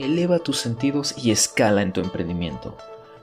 [0.00, 2.74] Eleva tus sentidos y escala en tu emprendimiento.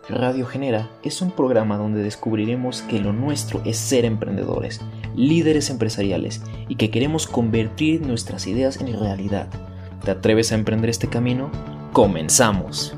[0.08, 4.80] Radio Genera es un programa donde descubriremos que lo nuestro es ser emprendedores,
[5.16, 9.48] líderes empresariales y que queremos convertir nuestras ideas en realidad.
[10.06, 11.50] ¿Te atreves a emprender este camino?
[11.94, 12.96] ¡Comenzamos!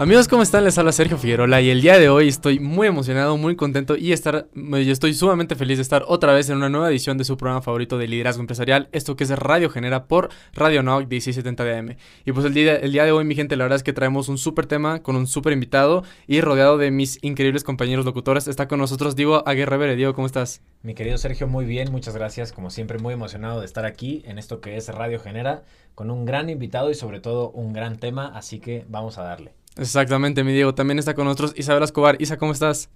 [0.00, 0.64] Amigos, ¿cómo están?
[0.64, 4.14] Les habla Sergio Figueroa y el día de hoy estoy muy emocionado, muy contento y
[4.14, 7.36] estar, yo estoy sumamente feliz de estar otra vez en una nueva edición de su
[7.36, 11.76] programa favorito de liderazgo empresarial, esto que es Radio Genera por Radio Nog 1670 de
[11.76, 11.96] AM.
[12.24, 14.30] Y pues el día, el día de hoy, mi gente, la verdad es que traemos
[14.30, 18.48] un súper tema con un súper invitado y rodeado de mis increíbles compañeros locutores.
[18.48, 20.62] Está con nosotros Diego Aguirre Diego, ¿cómo estás?
[20.82, 22.52] Mi querido Sergio, muy bien, muchas gracias.
[22.52, 25.62] Como siempre, muy emocionado de estar aquí en esto que es Radio Genera
[25.94, 29.59] con un gran invitado y sobre todo un gran tema, así que vamos a darle.
[29.76, 30.74] Exactamente, mi Diego.
[30.74, 32.16] También está con nosotros Isabel Escobar.
[32.20, 32.88] Isa, ¿cómo estás?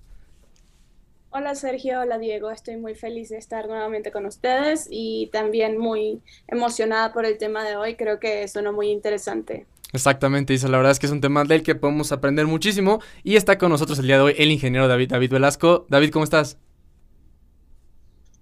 [1.37, 6.23] Hola Sergio, hola Diego, estoy muy feliz de estar nuevamente con ustedes y también muy
[6.47, 9.67] emocionada por el tema de hoy, creo que es uno muy interesante.
[9.93, 13.35] Exactamente, Isa, la verdad es que es un tema del que podemos aprender muchísimo y
[13.35, 15.87] está con nosotros el día de hoy el ingeniero David, David Velasco.
[15.89, 16.57] David, ¿cómo estás?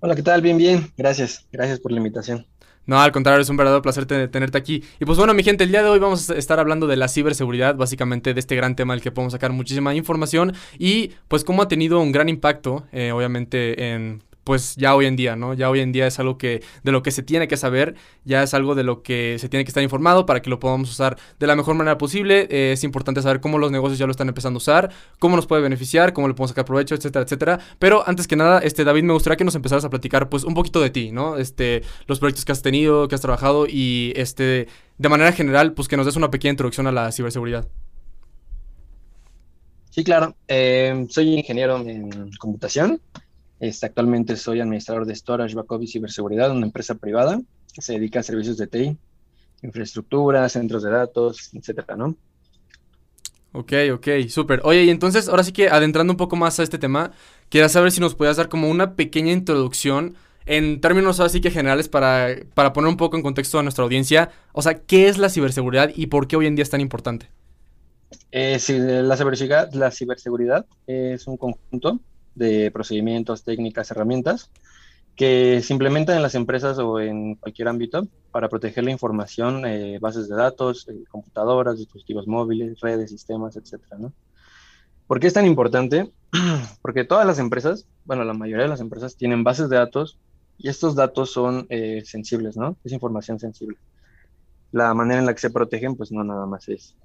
[0.01, 0.43] Hola, ¿qué tal?
[0.43, 2.47] Bien, bien, gracias, gracias por la invitación.
[2.87, 4.83] No, al contrario, es un verdadero placer tenerte aquí.
[5.01, 7.09] Y pues bueno, mi gente, el día de hoy vamos a estar hablando de la
[7.09, 11.63] ciberseguridad, básicamente de este gran tema del que podemos sacar muchísima información y pues cómo
[11.63, 15.55] ha tenido un gran impacto, eh, obviamente, en pues ya hoy en día, ¿no?
[15.55, 18.43] Ya hoy en día es algo que de lo que se tiene que saber, ya
[18.43, 21.17] es algo de lo que se tiene que estar informado para que lo podamos usar
[21.39, 22.49] de la mejor manera posible.
[22.51, 25.47] Eh, es importante saber cómo los negocios ya lo están empezando a usar, cómo nos
[25.47, 27.61] puede beneficiar, cómo le podemos sacar provecho, etcétera, etcétera.
[27.79, 30.55] Pero antes que nada, este David, me gustaría que nos empezaras a platicar pues un
[30.55, 31.37] poquito de ti, ¿no?
[31.37, 34.69] Este, los proyectos que has tenido, que has trabajado y este
[34.99, 37.69] de manera general, pues que nos des una pequeña introducción a la ciberseguridad.
[39.91, 40.35] Sí, claro.
[40.49, 43.01] Eh, soy ingeniero en computación.
[43.63, 47.41] Este, actualmente soy administrador de Storage, Backup y Ciberseguridad, una empresa privada
[47.73, 48.99] que se dedica a servicios de TI,
[49.63, 52.17] infraestructura, centros de datos, etcétera, ¿no?
[53.53, 54.63] Ok, ok, súper.
[54.65, 57.13] Oye, y entonces, ahora sí que adentrando un poco más a este tema,
[57.51, 61.89] quería saber si nos podías dar como una pequeña introducción en términos así que generales
[61.89, 64.31] para, para poner un poco en contexto a nuestra audiencia.
[64.51, 67.29] O sea, ¿qué es la ciberseguridad y por qué hoy en día es tan importante?
[68.33, 68.59] Eh,
[69.05, 72.01] la, ciberseguridad, la ciberseguridad es un conjunto
[72.35, 74.51] de procedimientos, técnicas, herramientas
[75.17, 79.99] que se implementan en las empresas o en cualquier ámbito para proteger la información, eh,
[80.01, 84.13] bases de datos, eh, computadoras, dispositivos móviles, redes, sistemas, etcétera, ¿no?
[85.07, 86.11] ¿Por qué es tan importante?
[86.83, 90.19] Porque todas las empresas, bueno, la mayoría de las empresas tienen bases de datos
[90.57, 92.77] y estos datos son eh, sensibles, ¿no?
[92.83, 93.77] Es información sensible.
[94.71, 96.97] La manera en la que se protegen, pues no nada más es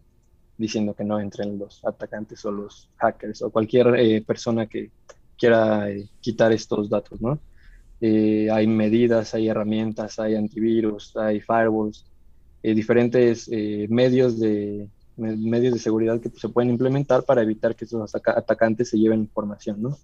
[0.58, 4.90] diciendo que no entren los atacantes o los hackers o cualquier persona que
[5.38, 7.40] quiera eh, quitar estos datos, ¿no?
[8.02, 12.06] Eh, hay medidas, hay herramientas, hay antivirus, hay firewalls,
[12.64, 13.50] eh, diferentes
[13.90, 19.00] medios de medios de seguridad que se pueden implementar para evitar que esos atacantes se
[19.00, 19.98] lleven información, ¿no?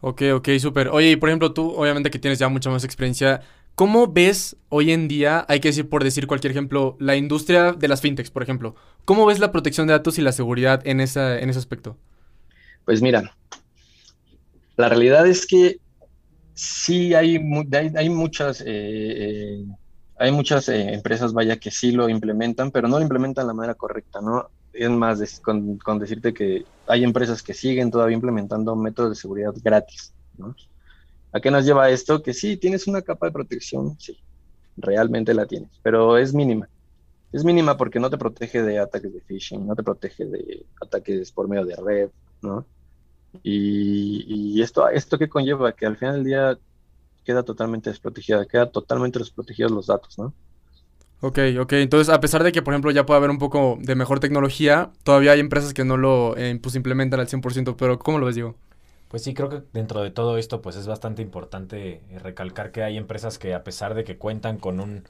[0.00, 0.88] Ok, ok, súper.
[0.88, 3.42] Oye, y por ejemplo, tú, obviamente que tienes ya mucha más experiencia,
[3.74, 7.88] ¿cómo ves hoy en día, hay que decir por decir cualquier ejemplo, la industria de
[7.88, 8.76] las fintechs, por ejemplo?
[9.04, 11.96] ¿Cómo ves la protección de datos y la seguridad en, esa, en ese aspecto?
[12.84, 13.34] Pues mira,
[14.80, 15.78] la realidad es que
[16.54, 17.36] sí hay,
[17.94, 19.64] hay, muchas, eh, eh,
[20.18, 23.54] hay muchas eh, empresas, vaya, que sí lo implementan, pero no lo implementan de la
[23.54, 24.48] manera correcta, ¿no?
[24.72, 30.12] Es más, con, decirte que hay empresas que siguen todavía implementando métodos de seguridad gratis,
[30.38, 30.54] ¿no?
[31.32, 32.22] ¿A qué nos lleva esto?
[32.22, 34.18] Que sí, tienes una capa de protección, sí,
[34.76, 36.68] realmente la tienes, pero es mínima.
[37.32, 41.30] Es mínima porque no te protege de ataques de phishing, no te protege de ataques
[41.30, 42.10] por medio de red,
[42.42, 42.66] ¿no?
[43.42, 46.58] Y, esto, esto que conlleva que al final del día
[47.24, 50.34] queda totalmente desprotegida, queda totalmente desprotegidos los datos, ¿no?
[51.22, 51.72] Ok, ok.
[51.74, 54.90] Entonces, a pesar de que, por ejemplo, ya puede haber un poco de mejor tecnología,
[55.04, 58.36] todavía hay empresas que no lo eh, pues, implementan al 100%, pero ¿cómo lo ves,
[58.36, 58.56] Diego?
[59.08, 62.82] Pues sí, creo que dentro de todo esto, pues es bastante importante eh, recalcar que
[62.82, 65.04] hay empresas que a pesar de que cuentan con un,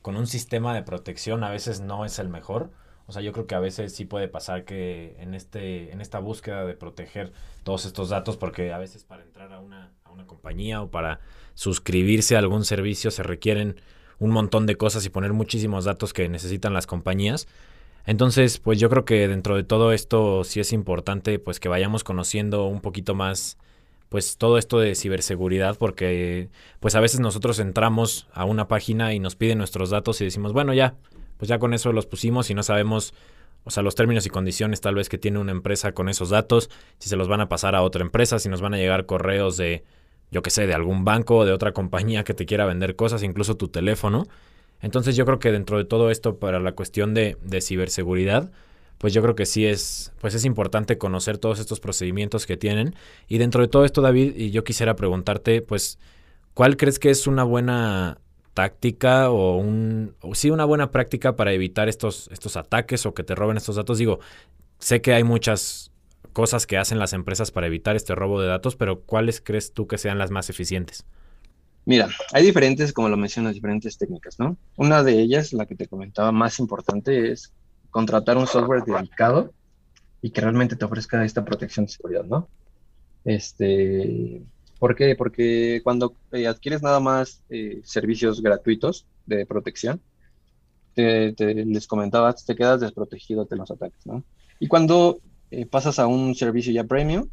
[0.00, 2.70] con un sistema de protección, a veces no es el mejor.
[3.12, 6.18] O sea, yo creo que a veces sí puede pasar que en, este, en esta
[6.18, 7.30] búsqueda de proteger
[7.62, 11.20] todos estos datos, porque a veces para entrar a una, a una compañía o para
[11.52, 13.76] suscribirse a algún servicio se requieren
[14.18, 17.48] un montón de cosas y poner muchísimos datos que necesitan las compañías.
[18.06, 22.04] Entonces, pues yo creo que dentro de todo esto sí es importante pues que vayamos
[22.04, 23.58] conociendo un poquito más
[24.08, 26.48] pues todo esto de ciberseguridad porque
[26.80, 30.54] pues a veces nosotros entramos a una página y nos piden nuestros datos y decimos,
[30.54, 30.94] bueno, ya,
[31.42, 33.14] pues ya con eso los pusimos y no sabemos,
[33.64, 36.70] o sea, los términos y condiciones tal vez que tiene una empresa con esos datos,
[37.00, 39.56] si se los van a pasar a otra empresa, si nos van a llegar correos
[39.56, 39.82] de,
[40.30, 43.24] yo qué sé, de algún banco o de otra compañía que te quiera vender cosas,
[43.24, 44.28] incluso tu teléfono.
[44.82, 48.52] Entonces yo creo que dentro de todo esto, para la cuestión de, de ciberseguridad,
[48.98, 52.94] pues yo creo que sí es, pues es importante conocer todos estos procedimientos que tienen.
[53.26, 55.98] Y dentro de todo esto, David, y yo quisiera preguntarte, pues,
[56.54, 58.18] ¿cuál crees que es una buena
[58.54, 63.34] táctica o un sí una buena práctica para evitar estos estos ataques o que te
[63.34, 63.98] roben estos datos?
[63.98, 64.20] Digo,
[64.78, 65.90] sé que hay muchas
[66.32, 69.86] cosas que hacen las empresas para evitar este robo de datos, pero ¿cuáles crees tú
[69.86, 71.04] que sean las más eficientes?
[71.84, 74.56] Mira, hay diferentes, como lo mencionas, diferentes técnicas, ¿no?
[74.76, 77.52] Una de ellas, la que te comentaba más importante, es
[77.90, 79.52] contratar un software dedicado
[80.22, 82.48] y que realmente te ofrezca esta protección de seguridad, ¿no?
[83.24, 84.42] Este,
[84.82, 85.14] ¿Por qué?
[85.14, 90.00] Porque cuando eh, adquieres nada más eh, servicios gratuitos de protección,
[90.92, 94.24] te, les comentaba, te quedas desprotegido de los ataques, ¿no?
[94.58, 95.20] Y cuando
[95.52, 97.28] eh, pasas a un servicio ya premium,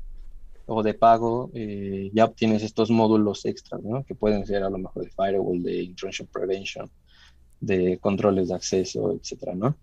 [0.68, 4.04] o de pago, eh, ya obtienes estos módulos extras, ¿no?
[4.04, 6.88] Que pueden ser a lo mejor de firewall, de intrusion prevention,
[7.60, 9.76] de controles de acceso, etcétera, ¿no?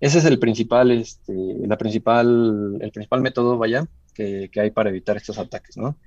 [0.00, 1.34] Ese es el principal, este,
[1.66, 5.98] la principal, el principal método, vaya, que, que, hay para evitar estos ataques, ¿no?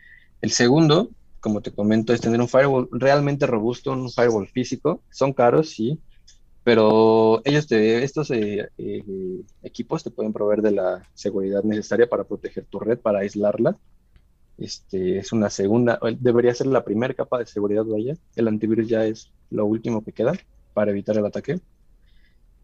[0.44, 1.10] El segundo,
[1.40, 5.02] como te comento, es tener un firewall realmente robusto, un firewall físico.
[5.10, 5.98] Son caros, sí,
[6.66, 9.04] pero ellos te, estos eh, eh,
[9.62, 13.78] equipos te pueden proveer de la seguridad necesaria para proteger tu red, para aislarla
[14.58, 18.16] este, es una segunda, debería ser la primera capa de seguridad, vaya.
[18.36, 20.34] El antivirus ya es lo último que queda
[20.74, 21.60] para evitar el ataque.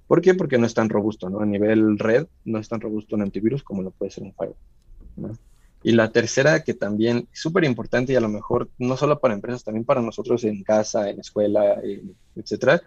[0.07, 0.33] ¿Por qué?
[0.33, 1.39] Porque no es tan robusto, ¿no?
[1.39, 5.37] A nivel red no es tan robusto un antivirus como lo puede ser un firewall.
[5.81, 9.33] Y la tercera, que también es súper importante y a lo mejor no solo para
[9.33, 11.81] empresas, también para nosotros en casa, en escuela,
[12.35, 12.81] etcétera,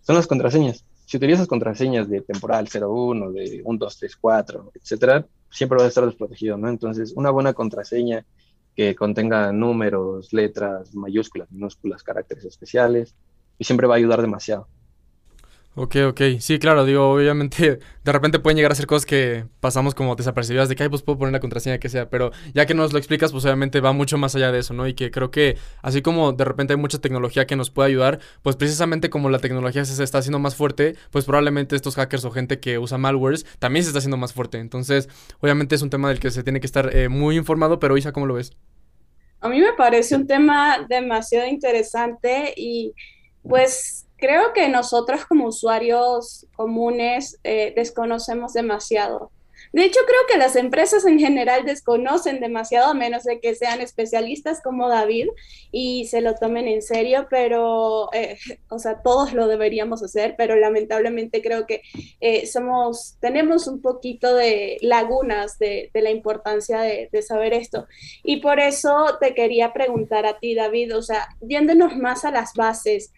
[0.00, 0.84] son las contraseñas.
[1.06, 5.88] Si utilizas contraseñas de temporal 01, de 1, 2, 3, 4, etcétera, siempre vas a
[5.88, 6.68] estar desprotegido, ¿no?
[6.68, 8.24] Entonces, una buena contraseña
[8.76, 13.16] que contenga números, letras, mayúsculas, minúsculas, caracteres especiales,
[13.58, 14.68] y siempre va a ayudar demasiado.
[15.76, 16.20] Ok, ok.
[16.40, 20.68] Sí, claro, digo, obviamente de repente pueden llegar a ser cosas que pasamos como desapercibidas
[20.68, 22.98] de que, ay, pues puedo poner la contraseña que sea, pero ya que nos lo
[22.98, 24.88] explicas, pues obviamente va mucho más allá de eso, ¿no?
[24.88, 28.18] Y que creo que así como de repente hay mucha tecnología que nos puede ayudar,
[28.42, 32.32] pues precisamente como la tecnología se está haciendo más fuerte, pues probablemente estos hackers o
[32.32, 34.58] gente que usa malwares también se está haciendo más fuerte.
[34.58, 35.08] Entonces,
[35.38, 38.10] obviamente es un tema del que se tiene que estar eh, muy informado, pero Isa,
[38.12, 38.52] ¿cómo lo ves?
[39.40, 42.92] A mí me parece un tema demasiado interesante y
[43.42, 49.30] pues creo que nosotros como usuarios comunes eh, desconocemos demasiado.
[49.72, 53.80] De hecho, creo que las empresas en general desconocen demasiado, a menos de que sean
[53.80, 55.28] especialistas como David
[55.70, 58.38] y se lo tomen en serio, pero, eh,
[58.68, 61.82] o sea, todos lo deberíamos hacer, pero lamentablemente creo que
[62.20, 67.86] eh, somos, tenemos un poquito de lagunas de, de la importancia de, de, saber esto.
[68.24, 72.54] Y por eso te quería preguntar a ti, David, o sea, yéndonos más a las
[72.54, 73.12] bases,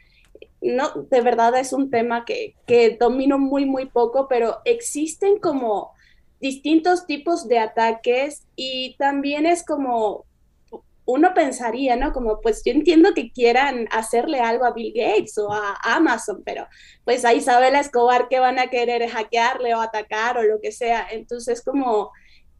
[0.62, 5.92] no, de verdad es un tema que, que domino muy, muy poco, pero existen como
[6.40, 10.24] distintos tipos de ataques y también es como
[11.04, 12.12] uno pensaría, ¿no?
[12.12, 16.66] Como pues yo entiendo que quieran hacerle algo a Bill Gates o a Amazon, pero
[17.04, 20.72] pues ahí sabe la Escobar que van a querer hackearle o atacar o lo que
[20.72, 21.06] sea.
[21.10, 22.12] Entonces, como,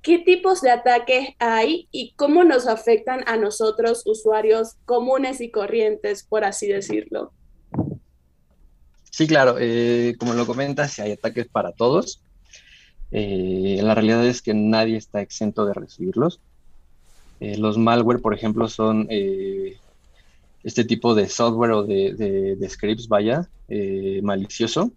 [0.03, 6.25] ¿qué tipos de ataques hay y cómo nos afectan a nosotros, usuarios comunes y corrientes,
[6.25, 7.33] por así decirlo?
[9.15, 12.23] Sí, claro, eh, como lo comentas, hay ataques para todos.
[13.11, 16.41] Eh, la realidad es que nadie está exento de recibirlos.
[17.41, 19.77] Eh, los malware, por ejemplo, son eh,
[20.65, 23.51] este tipo de software o de, scripts, vaya,
[24.23, 24.93] malicioso,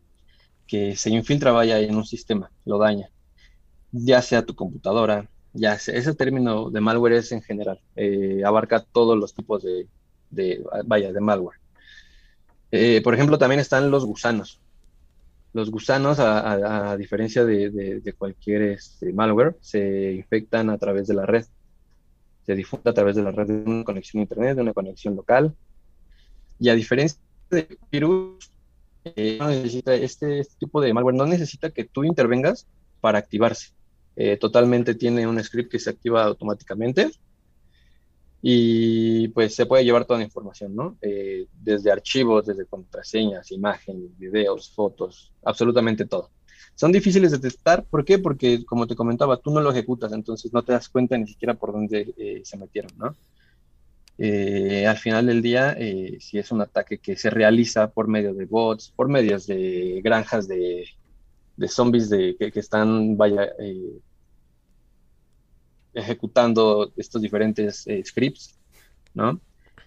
[0.66, 3.10] que se infiltra, vaya, en un sistema, lo daña,
[3.92, 7.80] ya sea tu computadora, ya sea, ese término de malware es en general,
[8.46, 9.88] abarca todos los tipos de,
[10.30, 11.65] de, vaya, de malware.
[12.72, 14.60] Eh, por ejemplo, también están los gusanos.
[15.54, 21.46] Los gusanos, a, diferencia de, cualquier este, malware, se infectan a través de la red.
[22.46, 25.16] Se difunde a través de la red de una conexión a internet, de una conexión
[25.16, 25.56] local.
[26.60, 27.20] Y a diferencia
[27.50, 28.52] de virus,
[29.06, 32.68] eh, este, este, tipo de malware no necesita que tú intervengas
[33.00, 33.70] para activarse.
[34.18, 37.12] Eh, totalmente tiene un script que se activa automáticamente
[38.48, 41.00] y pues se puede llevar toda la información, ¿no?
[41.02, 46.30] Eh, desde archivos, desde contraseñas, imágenes, videos, fotos, absolutamente todo.
[46.76, 48.20] Son difíciles de testar, ¿por qué?
[48.20, 51.56] Porque como te comentaba, tú no lo ejecutas, entonces no te das cuenta ni siquiera
[51.56, 53.16] por dónde eh, se metieron, ¿no?
[54.20, 55.76] Eh, al final del día,
[56.20, 60.48] si es un ataque que se realiza por medio de bots, por medios de granjas
[60.48, 60.86] de,
[61.58, 63.50] de zombies de, que, que están, vaya,
[65.96, 68.56] ejecutando estos diferentes eh, scripts,
[69.14, 69.40] ¿no?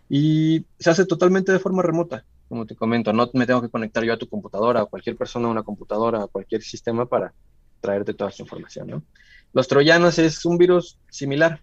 [0.09, 2.25] Y se hace totalmente de forma remota.
[2.49, 5.49] como te comento, no me tengo que conectar yo a tu computadora o cualquier persona
[5.49, 7.35] a una computadora o cualquier sistema para
[7.81, 9.03] traerte toda esta información, ¿no?
[9.53, 11.61] Los troyanos es un virus similar,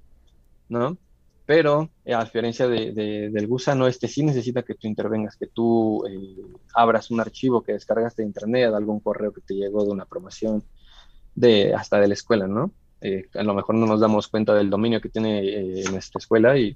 [0.69, 0.97] ¿no?
[1.45, 6.05] Pero eh, a diferencia de, del gusano, este sí necesita que tú intervengas, que tú
[6.07, 6.41] eh,
[6.73, 10.05] abras un archivo que descargaste de internet, de algún correo que te llegó de una
[10.05, 10.63] promoción,
[11.35, 12.71] de, hasta de la escuela, ¿no?
[13.07, 16.75] Eh, a lo mejor no nos damos cuenta del dominio que tiene nuestra escuela y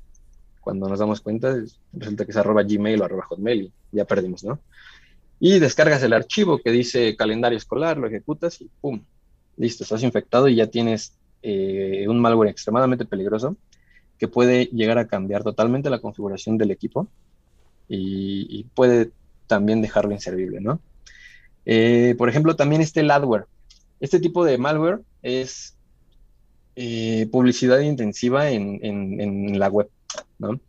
[0.62, 1.58] cuando nos damos cuenta
[1.92, 4.60] resulta que es arroba gmail o arroba hotmail y ya perdimos, ¿no?
[5.40, 9.02] Y descargas el archivo que dice calendario escolar, lo ejecutas y ¡pum!
[9.58, 13.56] Listo, estás infectado y ya tienes un malware extremadamente peligroso
[14.20, 17.08] que puede llegar a cambiar totalmente la configuración del equipo
[17.88, 19.10] y, puede
[19.48, 20.80] también dejarlo inservible, ¿no?
[21.66, 23.46] Eh, por ejemplo, también este adware.
[24.00, 25.76] Este tipo de malware es
[26.82, 29.90] eh, publicidad intensiva en, la web,
[30.38, 30.62] ¿no?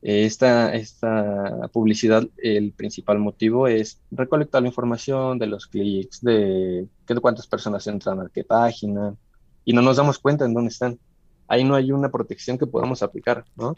[0.00, 6.88] Esta, esta, publicidad, el principal motivo es recolectar la información de los clics, de,
[7.20, 9.14] cuántas personas entran a qué página,
[9.66, 10.98] y no nos damos cuenta en dónde están
[11.48, 13.76] ahí no hay una protección que podamos aplicar, ¿no?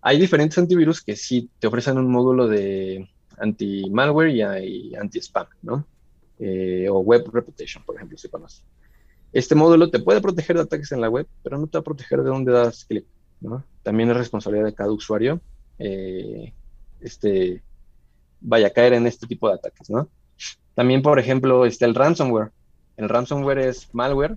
[0.00, 5.86] Hay diferentes antivirus que sí te ofrecen un módulo de anti-malware y, anti-spam, ¿no?
[6.38, 8.64] Eh, o web reputation, por ejemplo, si conoces.
[9.34, 11.84] Este módulo te puede proteger de ataques en la web, pero no te va a
[11.84, 13.04] proteger de dónde das clic,
[13.40, 13.64] ¿no?
[13.82, 15.40] También es responsabilidad de cada usuario,
[15.80, 16.52] eh,
[17.00, 17.60] este,
[18.40, 20.08] vaya a caer en este tipo de ataques, ¿no?
[20.76, 22.52] También, por ejemplo, está el ransomware.
[22.96, 24.36] El ransomware es malware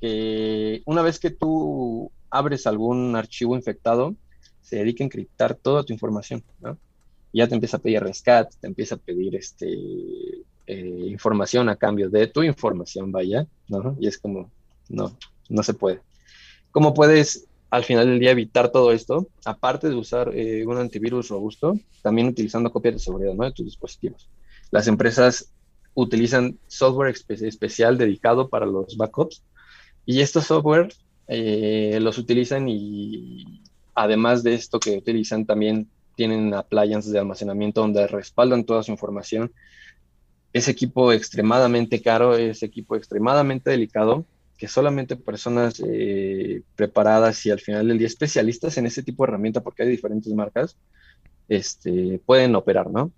[0.00, 4.14] que una vez que tú abres algún archivo infectado,
[4.62, 6.78] se dedica a encriptar toda tu información, ¿no?
[7.32, 9.66] Ya te empieza a pedir rescate, te empieza a pedir este,
[10.66, 13.96] eh, información a cambio de tu información, vaya, ¿no?
[14.00, 14.50] Y es como,
[14.88, 15.16] no,
[15.48, 16.00] no se puede.
[16.70, 19.28] ¿Cómo puedes al final del día evitar todo esto?
[19.44, 23.44] Aparte de usar eh, un antivirus robusto, también utilizando copias de seguridad, ¿no?
[23.44, 24.28] De tus dispositivos.
[24.70, 25.52] Las empresas
[25.94, 29.42] utilizan software especial dedicado para los backups
[30.04, 30.92] y estos software
[31.26, 33.62] eh, los utilizan y
[33.94, 39.52] además de esto que utilizan también tienen appliances de almacenamiento donde respaldan toda su información.
[40.56, 44.24] Es equipo extremadamente caro, es equipo extremadamente delicado,
[44.56, 49.28] que solamente personas eh, preparadas y al final del día especialistas en ese tipo de
[49.28, 50.78] herramienta, porque hay diferentes marcas,
[51.46, 53.12] este, pueden operar, ¿no?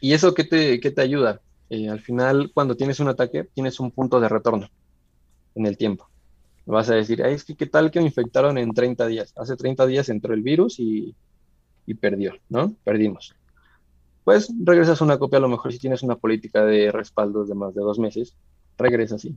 [0.00, 1.42] ¿Y eso qué te, qué te ayuda?
[1.68, 4.70] Eh, al final, cuando tienes un ataque, tienes un punto de retorno
[5.54, 6.08] en el tiempo.
[6.64, 9.34] vas a decir, es que qué tal que me infectaron en 30 días.
[9.36, 11.14] Hace 30 días entró el virus y,
[12.00, 12.74] perdió, ¿no?
[12.84, 13.34] Perdimos.
[14.24, 17.74] Pues regresas una copia, a lo mejor si tienes una política de respaldos de más
[17.74, 18.34] de dos meses,
[18.78, 19.36] regresas y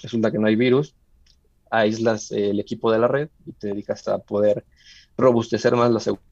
[0.00, 0.94] resulta que no hay virus,
[1.70, 4.64] aíslas el equipo de la red y te dedicas a poder
[5.16, 6.28] robustecer más la seguridad.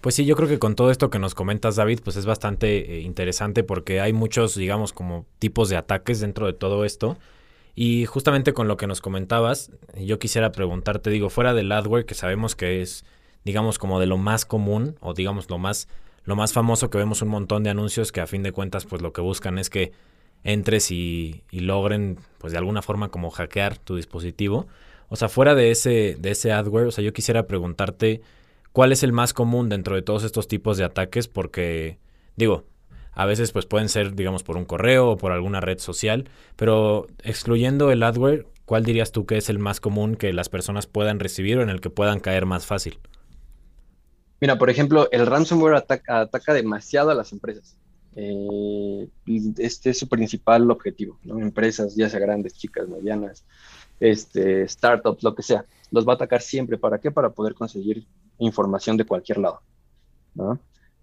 [0.00, 2.98] Pues sí, yo creo que con todo esto que nos comentas, David, pues es bastante
[2.98, 7.18] eh, interesante porque hay muchos, digamos, como tipos de ataques dentro de todo esto.
[7.74, 12.14] Y justamente con lo que nos comentabas, yo quisiera preguntarte, digo, fuera del adware, que
[12.14, 13.04] sabemos que es,
[13.44, 15.88] digamos, como de lo más común, o digamos, lo más,
[16.28, 19.00] lo más famoso que vemos un montón de anuncios que a fin de cuentas, pues
[19.00, 19.92] lo que buscan es que
[20.44, 24.66] entres y, logren, pues de alguna forma, como hackear tu dispositivo.
[25.08, 28.20] O sea, fuera de ese, de ese adware, o sea, yo quisiera preguntarte
[28.72, 31.96] cuál es el más común dentro de todos estos tipos de ataques, porque,
[32.36, 32.64] digo,
[33.14, 37.06] a veces pues pueden ser, digamos, por un correo o por alguna red social, pero
[37.22, 41.20] excluyendo el adware, ¿cuál dirías tú que es el más común que las personas puedan
[41.20, 42.98] recibir o en el que puedan caer más fácil?
[44.40, 47.76] Mira, por ejemplo, el ransomware ataca, demasiado a las empresas.
[48.14, 49.08] Eh,
[49.58, 51.40] este es su principal objetivo, ¿no?
[51.40, 53.44] Empresas, ya sea grandes, chicas, medianas,
[54.00, 55.64] este, startups, lo que sea.
[55.90, 56.78] Los va a atacar siempre.
[56.78, 57.10] ¿Para qué?
[57.10, 58.06] Para poder conseguir
[58.38, 59.60] información de cualquier lado.
[60.34, 60.58] ¿no?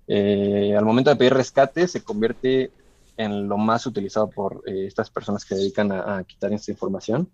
[0.07, 2.71] Eh, al momento de pedir rescate se convierte
[3.17, 7.29] en lo más utilizado por eh, estas personas que dedican a, quitar esta información.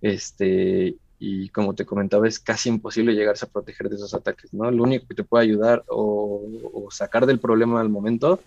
[0.00, 4.70] Este, y como te comentaba, es casi imposible llegarse a proteger de esos ataques, ¿no?
[4.70, 8.40] Lo único que te puede ayudar o, sacar del problema al momento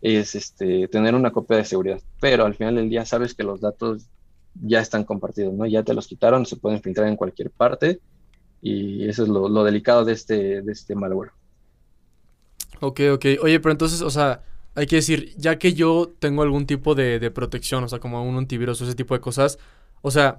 [0.00, 2.00] es este, tener una copia de seguridad.
[2.18, 4.06] Pero al final del día sabes que los datos
[4.54, 5.66] ya están compartidos, ¿no?
[5.66, 8.00] Ya te los quitaron, se pueden filtrar en cualquier parte
[8.62, 11.32] y eso es lo, delicado de este, de este malware.
[12.80, 13.26] Ok, ok.
[13.42, 14.42] Oye, pero entonces, o sea,
[14.74, 18.26] hay que decir, ya que yo tengo algún tipo de, de protección, o sea, como
[18.26, 19.58] un antivirus o ese tipo de cosas,
[20.00, 20.38] o sea,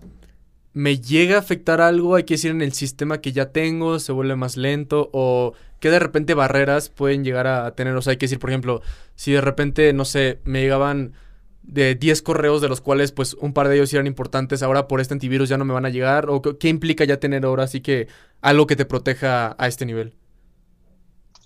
[0.80, 4.14] me llega a afectar algo, hay que decir, en el sistema que ya tengo, se
[4.14, 8.18] vuelve más lento, o que de repente barreras pueden llegar a tener, o sea, hay
[8.18, 8.82] que decir, por ejemplo,
[9.16, 11.16] si de repente, no sé, me llegaban
[11.64, 15.02] de 10 correos de los cuales pues un par de ellos eran importantes, ahora por
[15.02, 17.82] este antivirus ya no me van a llegar, o qué implica ya tener ahora así
[17.82, 18.08] que
[18.40, 20.16] algo que te proteja a este nivel.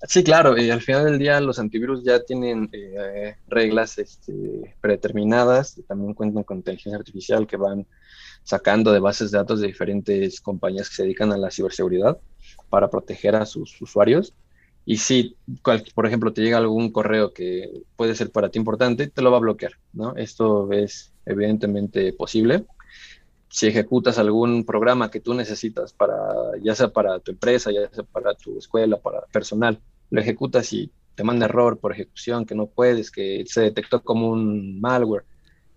[0.08, 5.82] Sí, claro, y al final del día los antivirus ya tienen eh, reglas este, predeterminadas,
[5.88, 7.88] también cuentan con inteligencia artificial que van
[8.44, 12.18] sacando de bases de datos de diferentes compañías que se dedican a la ciberseguridad
[12.70, 14.34] para proteger a sus usuarios.
[14.86, 15.38] Y si,
[15.96, 19.38] por ejemplo, te llega algún correo que puede ser para ti importante, te lo va
[19.38, 20.16] a bloquear, ¿no?
[20.18, 22.66] Esto es evidentemente posible.
[23.48, 26.18] Si ejecutas algún programa que tú necesitas para,
[26.62, 30.92] ya sea para tu empresa, ya sea para tu escuela, para personal, lo ejecutas y
[31.16, 35.24] te manda error por ejecución, que no puedes, que se detectó como un malware,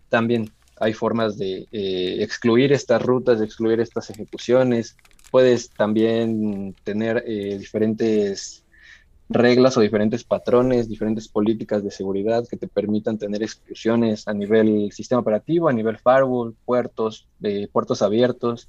[0.09, 4.97] también hay formas de eh, excluir estas rutas, de excluir estas ejecuciones.
[5.31, 8.65] Puedes también tener eh, diferentes
[9.29, 14.93] reglas o diferentes patrones, diferentes políticas de seguridad que te permitan tener exclusiones a nivel
[14.93, 17.27] sistema operativo, a nivel firewall, puertos,
[17.73, 18.69] puertos abiertos,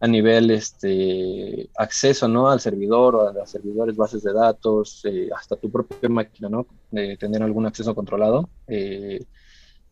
[0.00, 2.50] a nivel este, acceso ¿no?
[2.50, 6.66] al servidor o a los servidores, bases de datos, eh, hasta tu propia máquina, ¿no?
[6.90, 8.48] tener algún acceso controlado.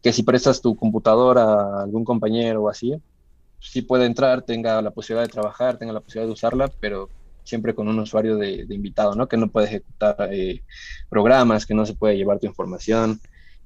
[0.04, 2.94] Que si prestas tu computadora a algún compañero o así,
[3.58, 7.08] sí puede entrar, tenga la posibilidad de trabajar, tenga la posibilidad de usarla, pero
[7.42, 9.26] siempre con un usuario de, invitado, ¿no?
[9.26, 10.62] Que no puede ejecutar eh,
[11.08, 13.18] programas, que no se puede llevar tu información,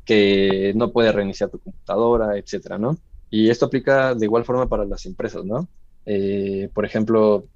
[0.04, 2.96] que no puede reiniciar tu computadora, etcétera, ¿no?
[3.30, 5.68] Y esto aplica de igual forma para las empresas, ¿no?
[6.06, 7.46] Eh, por ejemplo,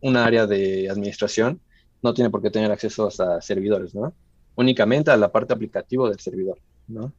[0.00, 1.60] un área de administración
[2.02, 4.14] no tiene por qué tener acceso a servidores, ¿no?
[4.54, 7.12] Únicamente a la parte aplicativa del servidor, ¿no?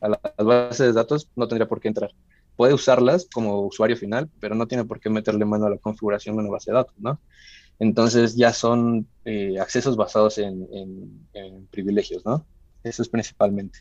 [0.00, 2.10] A las bases de datos no tendría por qué entrar.
[2.56, 6.36] Puede usarlas como usuario final, pero no tiene por qué meterle mano a la configuración
[6.36, 7.20] de una base de datos, ¿no?
[7.78, 11.26] Entonces ya son eh, accesos basados en,
[11.70, 12.46] privilegios, ¿no?
[12.84, 13.80] Eso es principalmente.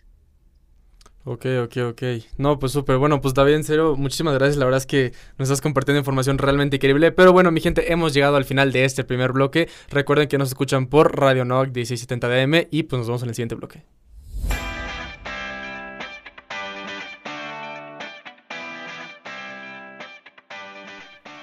[1.26, 2.04] Ok, ok, ok.
[2.38, 2.98] No, pues súper.
[2.98, 4.56] Bueno, pues David, en serio, muchísimas gracias.
[4.56, 7.12] La verdad es que nos estás compartiendo información realmente increíble.
[7.12, 9.68] Pero bueno, mi gente, hemos llegado al final de este primer bloque.
[9.90, 13.36] Recuerden que nos escuchan por Radio NOC 1670 DM y pues nos vemos en el
[13.36, 13.84] siguiente bloque.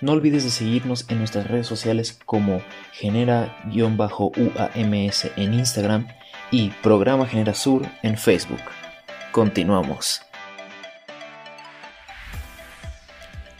[0.00, 4.34] no olvides de seguirnos en nuestras redes sociales como genera-uams
[5.36, 6.08] en Instagram
[6.50, 8.60] y Programa Genera Sur en Facebook.
[9.32, 10.27] Continuamos.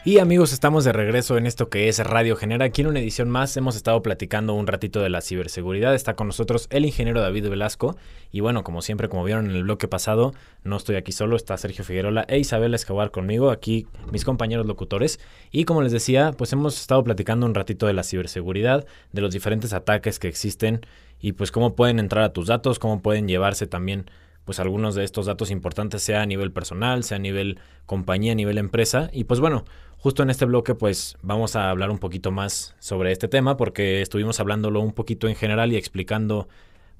[0.05, 2.63] Y amigos, estamos de regreso en esto que es Radio Genera.
[2.63, 5.93] Aquí en una edición más hemos estado platicando un ratito de la ciberseguridad.
[5.93, 7.97] Está con nosotros el ingeniero David Velasco.
[8.31, 10.33] Y bueno, como siempre, como vieron en el bloque pasado,
[10.63, 15.19] no estoy aquí solo, está Sergio Figueroa e Isabel Escobar conmigo, aquí mis compañeros locutores.
[15.51, 19.33] Y como les decía, pues hemos estado platicando un ratito de la ciberseguridad, de los
[19.33, 20.79] diferentes ataques que existen
[21.19, 24.09] y pues cómo pueden entrar a tus datos, cómo pueden llevarse también
[24.49, 28.35] pues algunos de estos datos importantes, sea a nivel personal, sea a nivel compañía, a
[28.35, 29.11] nivel empresa.
[29.13, 29.63] Y pues bueno,
[29.99, 34.01] justo en este bloque pues vamos a hablar un poquito más sobre este tema porque
[34.01, 36.47] estuvimos hablándolo un poquito en general y explicando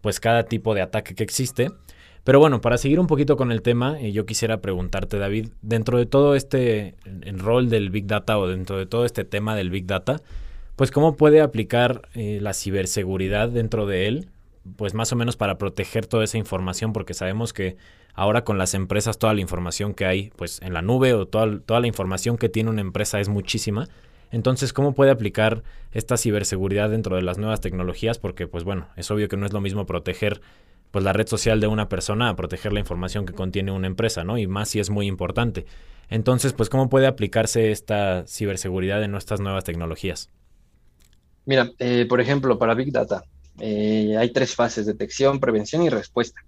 [0.02, 1.72] pues cada tipo de ataque que existe.
[2.24, 5.98] Pero bueno, para seguir un poquito con el tema, eh, yo quisiera preguntarte, David, dentro
[5.98, 6.98] de todo este
[7.36, 10.18] rol del Big Data o dentro de todo este tema del Big Data,
[10.76, 14.30] pues cómo puede aplicar eh, la ciberseguridad dentro de él,
[14.76, 17.78] pues más o menos para proteger toda esa información, porque sabemos que
[18.14, 21.60] ahora con las empresas toda la información que hay pues en la nube o toda,
[21.60, 23.88] toda la información que tiene una empresa es muchísima.
[24.32, 28.20] Entonces, ¿cómo puede aplicar esta ciberseguridad dentro de las nuevas tecnologías?
[28.20, 30.42] Porque, pues bueno, es obvio que no es lo mismo proteger
[30.92, 34.24] pues la red social de una persona a proteger la información que contiene una empresa,
[34.24, 34.38] ¿no?
[34.38, 35.66] Y más si es muy importante.
[36.10, 40.30] Entonces, pues, ¿cómo puede aplicarse esta ciberseguridad en nuestras nuevas tecnologías?
[41.46, 43.24] Mira, eh, por ejemplo, para Big Data,
[43.60, 46.42] eh, hay tres fases, detección, prevención y respuesta.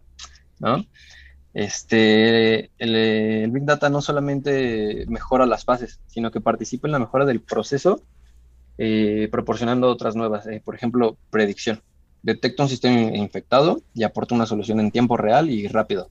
[1.54, 7.26] Este, el, Big Data no solamente mejora las fases, sino que participa en la mejora
[7.26, 8.02] del proceso,
[8.78, 11.82] eh, proporcionando otras nuevas, eh, por ejemplo, predicción.
[12.24, 16.10] Detecta un sistema infectado y aporta una solución en tiempo real y rápido.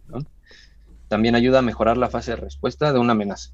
[1.08, 3.50] También ayuda a mejorar la fase de respuesta de una amenaza.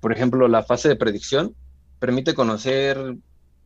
[0.00, 1.54] por ejemplo, la fase de predicción
[2.00, 3.16] permite conocer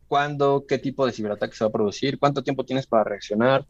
[0.08, 3.66] cuándo, qué tipo de ciberataque se va a producir, cuánto tiempo tienes para reaccionar,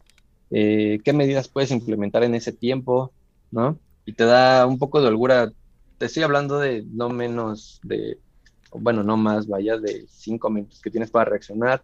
[0.50, 3.12] eh, qué medidas puedes implementar en ese tiempo,
[3.50, 3.78] ¿no?
[4.04, 5.52] Y te da un poco de holgura.
[5.98, 8.18] Te estoy hablando de no menos de,
[8.70, 11.82] bueno, no más, vaya, de cinco minutos que tienes para reaccionar,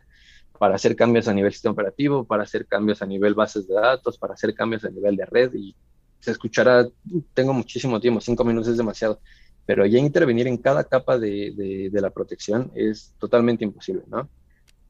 [0.59, 4.19] para hacer cambios a nivel sistema operativo, para hacer cambios a nivel bases de datos,
[4.19, 5.75] para hacer cambios a nivel de red y
[6.21, 6.87] se escuchará,
[7.35, 9.19] tengo muchísimo tiempo, cinco minutos es demasiado,
[9.67, 14.29] pero ya intervenir en cada capa de, de, la protección es totalmente imposible, ¿no?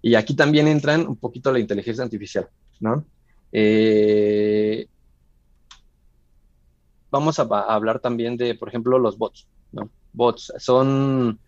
[0.02, 2.48] Y aquí también entran un poquito la inteligencia artificial,
[2.80, 3.04] ¿no?
[3.52, 4.86] Eh,
[7.10, 9.88] vamos a, a, hablar también de, por ejemplo, los bots, ¿no?
[10.12, 11.38] Bots son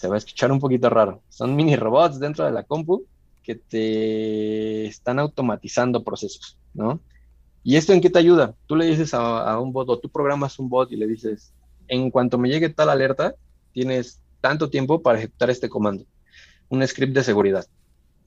[0.00, 1.20] se va a escuchar un poquito raro.
[1.28, 3.04] Son mini robots dentro de la compu
[3.42, 7.00] que te están automatizando procesos, ¿no?
[7.62, 8.54] ¿Y esto en qué te ayuda?
[8.66, 11.52] Tú le dices a, un bot o tú programas un bot y le dices,
[11.86, 13.34] en cuanto me llegue tal alerta,
[13.74, 16.06] tienes tanto tiempo para ejecutar este comando.
[16.70, 17.66] Un script de seguridad,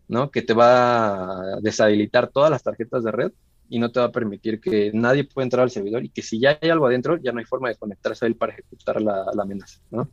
[0.08, 0.29] ¿no?
[0.29, 3.32] Que te va a deshabilitar todas las tarjetas de red
[3.69, 6.39] y no te va a permitir que nadie pueda entrar al servidor y que si
[6.39, 9.25] ya hay algo adentro, ya no hay forma de conectarse a él para ejecutar la,
[9.34, 10.10] la amenaza, ¿no?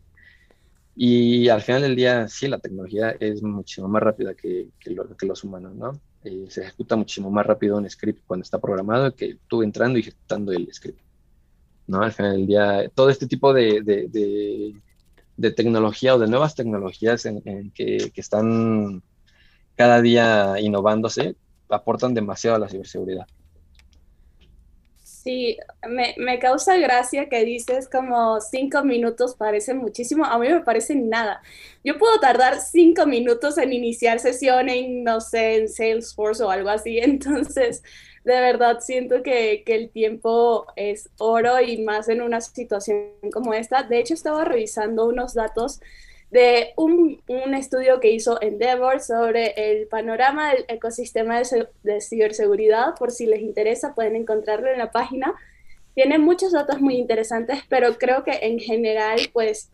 [1.03, 4.95] Y al final del día, sí, la tecnología es muchísimo más rápida que, que,
[5.27, 5.93] los humanos, ¿no?
[6.25, 10.03] Eh, se ejecuta muchísimo más rápido un script cuando está programado que tú entrando y
[10.03, 11.01] ejecutando el script,
[11.87, 12.03] ¿no?
[12.03, 14.75] Al final del día, todo este tipo de, de,
[15.51, 19.03] tecnología o de nuevas tecnologías en, que, que están
[19.77, 21.37] cada día innovándose
[21.71, 23.27] aportan demasiado a la ciberseguridad.
[25.23, 30.25] Sí, me, me, causa gracia que dices como cinco minutos parece muchísimo.
[30.25, 31.43] A mí me parece nada.
[31.85, 36.71] Yo puedo tardar cinco minutos en iniciar sesión en, no sé, en Salesforce o algo
[36.71, 36.99] así.
[37.03, 37.83] Entonces,
[38.31, 43.55] de verdad siento que, que el tiempo es oro y más en una situación como
[43.55, 43.83] esta.
[43.83, 45.81] De hecho, estaba revisando unos datos
[46.31, 52.95] de un, un, estudio que hizo Endeavor sobre el panorama del ecosistema de, de, ciberseguridad.
[52.97, 55.35] Por si les interesa, pueden encontrarlo en la página.
[55.95, 59.71] Tiene muchos datos muy interesantes, pero creo que en general, pues,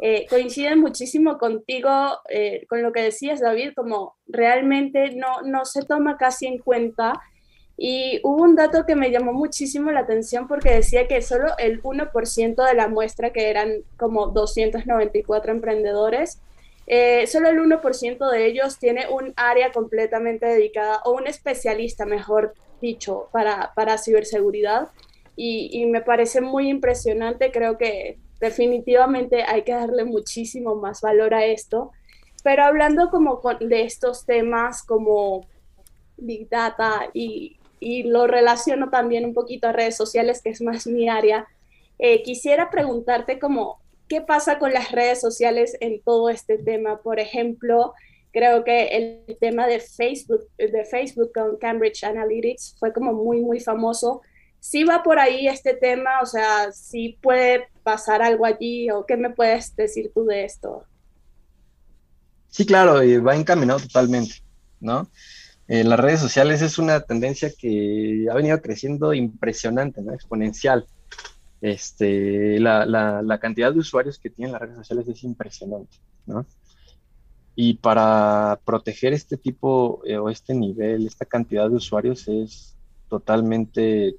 [0.00, 1.90] eh, coinciden muchísimo contigo,
[2.28, 7.12] eh, con lo que decías, David, como realmente no, no se toma casi en cuenta
[7.82, 11.82] y hubo un dato que me llamó muchísimo la atención porque decía que solo el
[11.82, 16.42] 1% de la muestra, que eran como 294 emprendedores,
[16.86, 22.52] eh, solo el 1% de ellos tiene un área completamente dedicada o un especialista, mejor
[22.82, 24.90] dicho, para, para ciberseguridad.
[25.34, 31.32] Y, y, me parece muy impresionante, creo que definitivamente hay que darle muchísimo más valor
[31.32, 31.92] a esto.
[32.44, 35.46] Pero hablando como de estos temas como
[36.18, 40.86] Big Data y, y lo relaciono también un poquito a redes sociales, que es más
[40.86, 41.48] mi área.
[41.98, 47.00] Eh, quisiera preguntarte como, ¿qué pasa con las redes sociales en todo este tema?
[47.02, 47.94] Por ejemplo,
[48.32, 48.88] creo que
[49.26, 54.20] el tema de Facebook, de Facebook con Cambridge Analytics fue como muy, muy famoso.
[54.60, 56.20] ¿Sí va por ahí este tema?
[56.22, 58.90] O sea, ¿sí puede pasar algo allí?
[58.90, 60.84] ¿O qué me puedes decir tú de esto?
[62.48, 64.34] Sí, claro, va encaminado totalmente,
[64.80, 65.08] ¿no?
[65.72, 70.12] En las redes sociales es una tendencia que ha venido creciendo impresionante, ¿no?
[70.12, 70.84] exponencial.
[71.60, 76.44] Este, la, la, cantidad de usuarios que tienen las redes sociales es impresionante, ¿no?
[77.54, 82.76] Y para proteger este tipo eh, o este nivel, esta cantidad de usuarios es
[83.08, 84.16] totalmente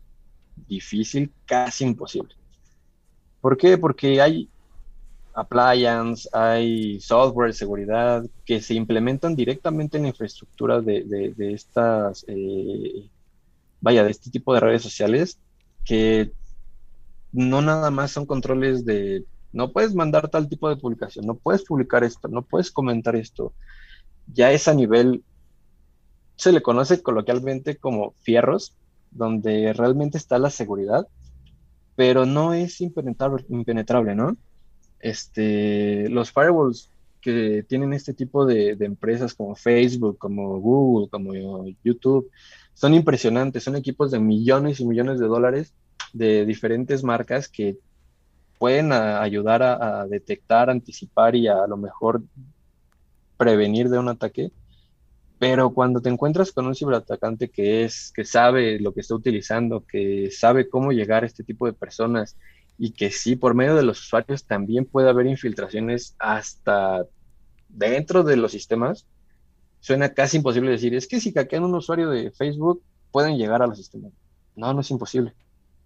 [0.70, 2.34] difícil, casi imposible.
[3.42, 3.78] ¿Por qué?
[3.78, 4.51] Porque hay
[5.34, 13.10] appliance, hay software de seguridad que se implementan directamente en la infraestructura de, estas, eh,
[13.80, 15.38] vaya, de este tipo de redes sociales
[15.86, 16.32] que
[17.32, 21.64] no nada más son controles de, no puedes mandar tal tipo de publicación, no puedes
[21.64, 23.54] publicar esto, no puedes comentar esto.
[24.34, 25.24] Ya es a nivel,
[26.36, 28.76] se le conoce coloquialmente como fierros,
[29.12, 31.08] donde realmente está la seguridad,
[31.96, 34.38] pero no es impenetrable, impenetrable ¿no?
[35.02, 36.90] Este, los firewalls
[37.22, 41.34] que tienen este tipo de, empresas como Facebook, como Google, como
[41.84, 42.30] YouTube,
[42.74, 45.74] son impresionantes, son equipos de millones y millones de dólares
[46.14, 47.78] de diferentes marcas que
[48.58, 52.22] pueden ayudar a, detectar, anticipar y a, lo mejor
[53.38, 54.52] prevenir de un ataque.
[55.40, 59.84] Pero cuando te encuentras con un ciberatacante que es, que sabe lo que está utilizando,
[59.88, 62.38] que sabe cómo llegar a este tipo de personas
[62.78, 67.06] y que sí, por medio de los usuarios también puede haber infiltraciones hasta
[67.70, 69.06] dentro de los sistemas,
[69.80, 72.82] suena casi imposible decir, es que si hackean un usuario de Facebook,
[73.12, 74.12] pueden llegar a los sistemas.
[74.56, 75.34] No, no es imposible.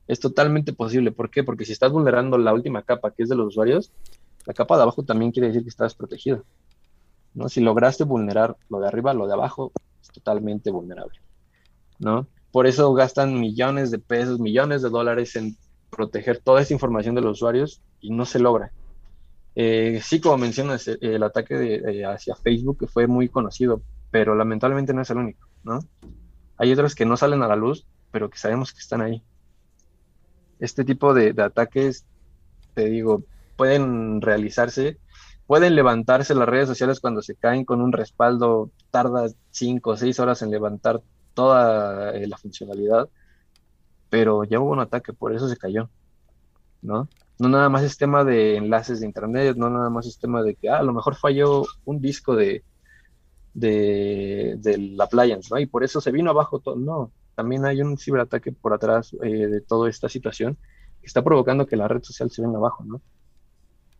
[0.07, 1.11] Es totalmente posible.
[1.11, 1.43] ¿Por qué?
[1.43, 3.91] Porque si estás vulnerando la última capa, que es de los usuarios,
[4.45, 6.43] la capa de abajo también quiere decir que estás protegido.
[7.33, 7.49] ¿no?
[7.49, 9.71] Si lograste vulnerar lo de arriba, lo de abajo
[10.01, 11.19] es totalmente vulnerable.
[11.99, 12.27] ¿no?
[12.51, 15.57] Por eso gastan millones de pesos, millones de dólares en
[15.95, 18.71] proteger toda esa información de los usuarios y no se logra.
[19.55, 23.81] Eh, sí, como mencionas, eh, el ataque de, hacia Facebook fue muy conocido,
[24.11, 25.79] pero lamentablemente no es el único, ¿no?
[26.57, 29.23] Hay otros que no salen a la luz, pero que sabemos que están ahí.
[30.59, 32.05] Este tipo de, ataques,
[32.73, 33.23] te digo,
[33.55, 34.99] pueden realizarse,
[35.47, 40.19] pueden levantarse las redes sociales cuando se caen con un respaldo, tarda cinco o seis
[40.19, 41.01] horas en levantar
[41.33, 43.09] toda eh, la funcionalidad,
[44.15, 45.89] pero ya hubo un ataque, por eso se cayó,
[46.81, 47.09] ¿no?
[47.37, 50.55] No nada más es tema de enlaces de internet, no nada más es tema de
[50.55, 52.63] que ah, a lo mejor falló un disco de,
[53.53, 55.59] de, del appliance, ¿no?
[55.59, 56.77] Y por eso se vino abajo todo.
[56.77, 60.57] No, también hay un ciberataque por atrás eh, de toda esta situación
[61.01, 63.01] que está provocando que la red social se venga abajo, ¿no?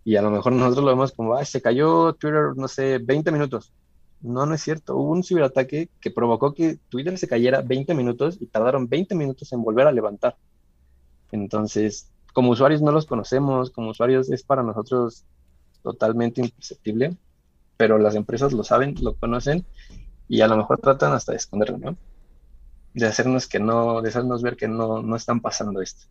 [0.05, 3.33] Y a lo mejor nosotros lo vemos como, ay, se cayó Twitter, no sé, 20
[3.33, 3.73] minutos.
[4.25, 4.95] No, no es cierto.
[4.95, 9.51] Hubo un ciberataque que provocó que Twitter se cayera 20 minutos y tardaron 20 minutos
[9.53, 10.35] en volver a levantar.
[11.31, 15.25] Entonces, como usuarios no los conocemos, como usuarios es para nosotros
[15.83, 17.15] totalmente imperceptible,
[17.77, 19.65] pero las empresas lo saben, lo conocen
[20.27, 21.97] y a lo mejor tratan hasta de esconderlo, ¿no?
[22.93, 26.07] De hacernos que no, de hacernos ver que no, no están pasando esto.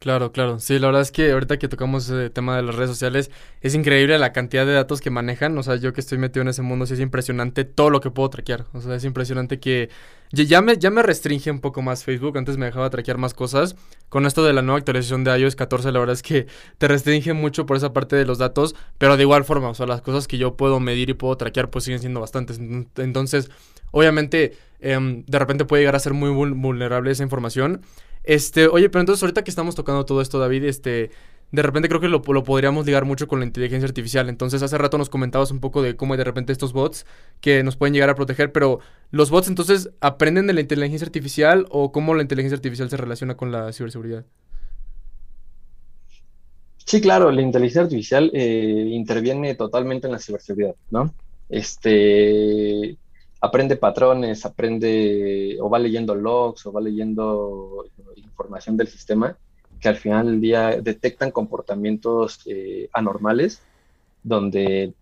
[0.00, 0.58] Claro, claro.
[0.60, 3.74] Sí, la verdad es que ahorita que tocamos el tema de las redes sociales, es
[3.74, 5.58] increíble la cantidad de datos que manejan.
[5.58, 8.10] O sea, yo que estoy metido en ese mundo, sí es impresionante todo lo que
[8.10, 8.64] puedo traquear.
[8.72, 9.90] O sea, es impresionante que
[10.32, 12.38] ya me, ya me restringe un poco más Facebook.
[12.38, 13.76] Antes me dejaba traquear más cosas.
[14.08, 16.46] Con esto de la nueva actualización de iOS 14, la verdad es que
[16.78, 18.74] te restringe mucho por esa parte de los datos.
[18.96, 21.68] Pero de igual forma, o sea, las cosas que yo puedo medir y puedo traquear,
[21.68, 22.58] pues siguen siendo bastantes.
[22.96, 23.50] Entonces,
[23.90, 27.82] obviamente, em, de repente puede llegar a ser muy vulnerable esa información.
[28.22, 31.10] Este, oye, pero entonces ahorita que estamos tocando todo esto, David, este,
[31.52, 34.28] de repente creo que lo, podríamos ligar mucho con la inteligencia artificial.
[34.28, 37.06] Entonces, hace rato nos comentabas un poco de cómo de repente estos bots
[37.40, 38.80] que nos pueden llegar a proteger, pero
[39.10, 43.36] ¿los bots entonces aprenden de la inteligencia artificial o cómo la inteligencia artificial se relaciona
[43.36, 44.24] con la ciberseguridad?
[46.84, 51.14] Sí, claro, la inteligencia artificial eh, interviene totalmente en la ciberseguridad, ¿no?
[51.48, 52.96] Este,
[53.40, 59.36] aprende patrones, aprende o va leyendo logs o va leyendo información del sistema
[59.80, 63.62] que al final del día detectan comportamientos eh, anormales
[64.22, 64.92] donde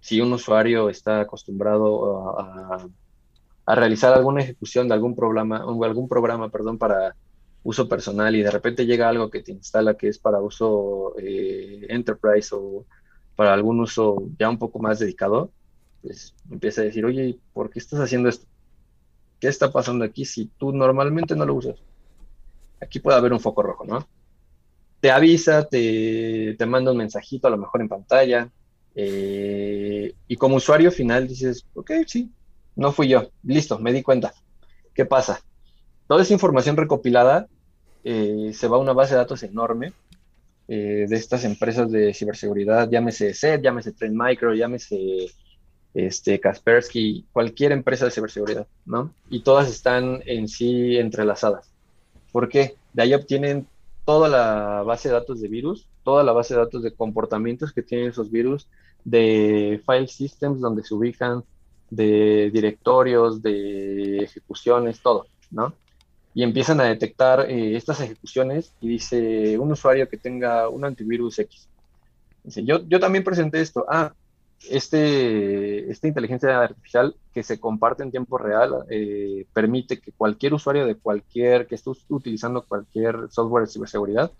[0.00, 2.88] si un usuario está acostumbrado a,
[3.64, 7.14] realizar alguna ejecución de algún programa, o algún programa perdón, para
[7.62, 11.86] uso personal y de repente llega algo que te instala que es para uso eh,
[11.88, 12.84] enterprise o
[13.36, 15.50] para algún uso ya un poco más dedicado,
[16.02, 18.46] pues empieza a decir, oye, ¿por qué estás haciendo esto?
[19.40, 21.76] ¿Qué está pasando aquí si tú normalmente no lo usas?
[22.80, 24.06] Aquí puede haber un foco rojo, ¿no?
[25.00, 28.50] Te avisa, te, te manda un mensajito a lo mejor en pantalla,
[28.94, 32.30] eh, y como usuario final dices, ok, sí,
[32.76, 34.34] no fui yo, listo, me di cuenta.
[34.94, 35.40] ¿Qué pasa?
[36.06, 37.48] Toda esa información recopilada
[38.04, 39.92] eh, se va a una base de datos enorme
[40.68, 45.30] eh, de estas empresas de ciberseguridad, llámese SET, llámese Trend Micro, llámese
[45.94, 49.12] este, Kaspersky, cualquier empresa de ciberseguridad, ¿no?
[49.28, 51.70] Y todas están en sí entrelazadas.
[52.30, 52.76] ¿Por qué?
[52.92, 53.66] De ahí obtienen
[54.04, 57.82] toda la base de datos de virus, toda la base de datos de comportamientos que
[57.82, 58.66] tienen esos virus,
[59.04, 61.44] de file systems donde se ubican,
[61.90, 65.74] de directorios, de ejecuciones, todo, ¿no?
[66.34, 71.38] Y empiezan a detectar eh, estas ejecuciones y dice un usuario que tenga un antivirus
[71.38, 71.68] X.
[72.42, 73.84] Dice, yo, yo también presenté esto.
[73.88, 74.14] Ah,
[74.70, 80.86] este, esta inteligencia artificial que se comparte en tiempo real eh, permite que cualquier usuario
[80.86, 84.30] de cualquier, que esté utilizando cualquier software de ciberseguridad,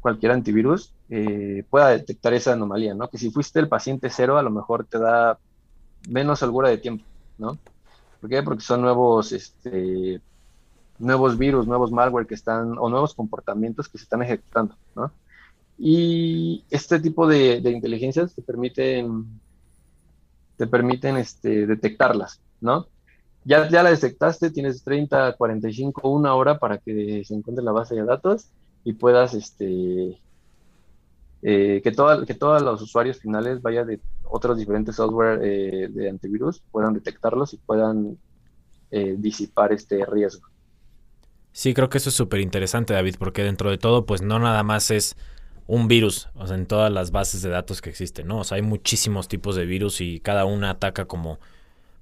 [0.00, 3.08] cualquier antivirus, eh, pueda detectar esa anomalía, ¿no?
[3.08, 5.38] Que si fuiste el paciente cero, a lo mejor te da
[6.08, 7.04] menos holgura de tiempo,
[7.38, 7.58] ¿no?
[8.20, 8.42] ¿Por qué?
[8.42, 10.20] Porque son nuevos, este,
[10.98, 15.12] nuevos virus, nuevos malware que están, o nuevos comportamientos que se están ejecutando, ¿no?
[15.78, 19.40] Y este tipo de, de inteligencias te permiten
[20.62, 22.86] te permiten este, detectarlas, ¿no?
[23.44, 28.04] Ya, la detectaste, tienes 30, 45, una hora para que se encuentre la base de
[28.04, 28.46] datos
[28.84, 30.20] y puedas, este,
[31.42, 36.94] eh, que todos los usuarios finales, vaya de otros diferentes software eh, de antivirus, puedan
[36.94, 38.16] detectarlos y puedan
[38.92, 40.46] eh, disipar este riesgo.
[41.50, 44.62] Sí, creo que eso es súper interesante, David, porque dentro de todo, pues no nada
[44.62, 45.16] más es
[45.66, 48.38] un virus, o sea, en todas las bases de datos que existen, ¿no?
[48.40, 51.38] O sea, hay muchísimos tipos de virus y cada una ataca como,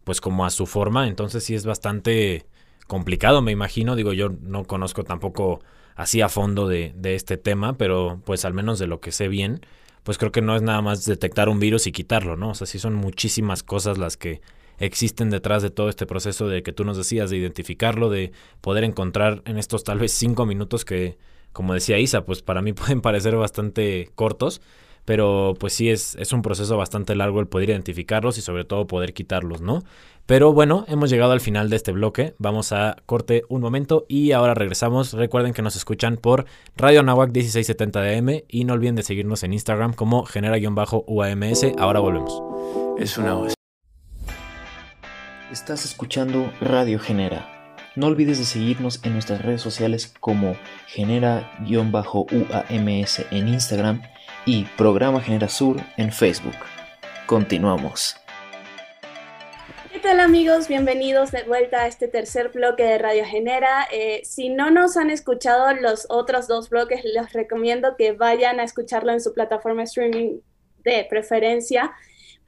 [0.05, 2.47] pues como a su forma, entonces sí es bastante
[2.87, 5.61] complicado, me imagino, digo, yo no conozco tampoco
[5.95, 9.29] así a fondo de, de este tema, pero pues al menos de lo que sé
[9.29, 9.61] bien,
[10.03, 12.51] pues creo que no es nada más detectar un virus y quitarlo, ¿no?
[12.51, 14.41] O sea, sí son muchísimas cosas las que
[14.79, 18.83] existen detrás de todo este proceso de que tú nos decías, de identificarlo, de poder
[18.83, 21.19] encontrar en estos tal vez cinco minutos que
[21.53, 24.61] como decía Isa, pues para mí pueden parecer bastante cortos,
[25.05, 28.87] pero pues sí es, es un proceso bastante largo el poder identificarlos y sobre todo
[28.87, 29.83] poder quitarlos, ¿no?
[30.31, 32.35] Pero bueno, hemos llegado al final de este bloque.
[32.39, 35.13] Vamos a corte un momento y ahora regresamos.
[35.13, 39.55] Recuerden que nos escuchan por Radio Nahuac 1670 DM y no olviden de seguirnos en
[39.55, 41.67] Instagram como genera-uams.
[41.79, 42.41] Ahora volvemos.
[42.97, 43.55] Es una voz.
[45.51, 47.60] Estás escuchando Radio Genera.
[47.97, 52.07] No olvides de seguirnos en nuestras redes sociales como genera-uams
[53.33, 54.03] en Instagram
[54.47, 56.55] y Programa Genera Sur en Facebook.
[57.27, 58.15] Continuamos.
[59.93, 60.69] ¿Qué tal amigos?
[60.69, 63.89] Bienvenidos de vuelta a este tercer bloque de Radio Genera.
[63.91, 68.63] Eh, si no nos han escuchado los otros dos bloques, les recomiendo que vayan a
[68.63, 70.39] escucharlo en su plataforma streaming
[70.85, 71.91] de preferencia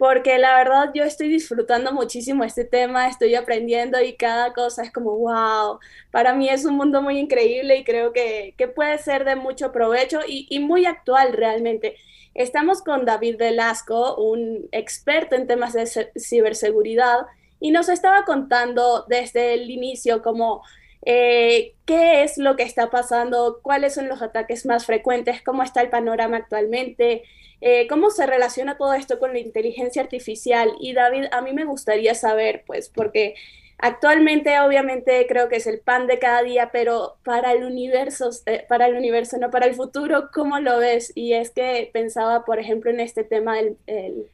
[0.03, 4.93] porque la verdad yo estoy disfrutando muchísimo este tema, estoy aprendiendo y cada cosa es
[4.93, 5.79] como, wow,
[6.11, 9.71] para mí es un mundo muy increíble y creo que, que puede ser de mucho
[9.71, 11.95] provecho y, y, muy actual realmente.
[12.35, 15.87] Estamos con David Velasco, un experto en temas de
[16.19, 17.19] ciberseguridad,
[17.61, 20.65] y nos estaba contando desde el inicio como
[21.05, 25.81] eh, qué es lo que está pasando, cuáles son los ataques más frecuentes, cómo está
[25.81, 27.23] el panorama actualmente,
[27.65, 30.73] eh, ¿Cómo se relaciona todo esto con la inteligencia artificial?
[30.81, 33.37] Y David, a mí me gustaría saber, pues, porque
[33.79, 38.65] actualmente obviamente creo que es el pan de cada día, pero para el universo, eh,
[38.69, 41.13] para el universo, no para el futuro, ¿cómo lo ves?
[41.15, 44.27] Y es que pensaba, por ejemplo, en este tema del el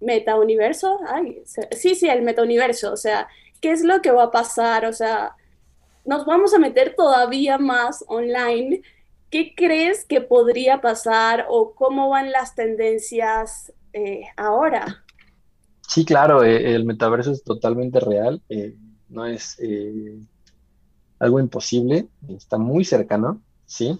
[0.00, 1.00] metauniverso.
[1.08, 1.42] Ay,
[1.72, 2.92] sí, sí, el metauniverso.
[2.92, 3.28] O sea,
[3.62, 4.84] ¿qué es lo que va a pasar?
[4.86, 5.36] O sea,
[6.08, 8.82] nos vamos a meter todavía más online
[9.30, 15.04] ¿Qué crees que podría pasar o cómo van las tendencias eh, ahora?
[15.86, 18.74] Sí, claro, eh, el metaverso es totalmente real, eh,
[19.10, 19.58] no es
[21.18, 23.98] algo imposible, está muy cercano, ¿sí?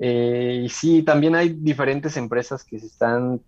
[0.00, 3.40] y sí, también hay diferentes empresas que se están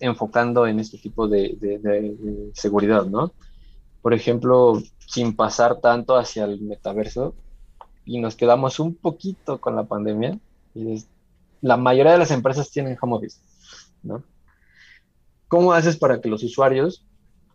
[0.00, 3.32] enfocando en este tipo de, de seguridad, ¿no?
[4.02, 7.34] Por ejemplo, sin pasar tanto hacia el metaverso,
[8.04, 10.38] y nos quedamos un poquito con la pandemia.
[10.74, 11.04] Y
[11.60, 13.38] la mayoría de las empresas tienen home office,
[14.02, 14.24] ¿no?
[15.48, 17.06] ¿Cómo haces para que los usuarios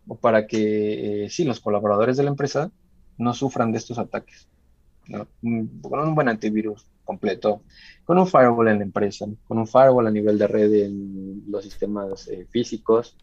[0.06, 2.70] o para que, eh, sí, los colaboradores de la empresa
[3.18, 4.48] no sufran de estos ataques?
[5.08, 5.26] ¿no?
[5.82, 7.62] Con un buen antivirus completo,
[8.04, 11.64] con un firewall en la empresa, con un firewall a nivel de red en los
[11.64, 13.16] sistemas eh, físicos,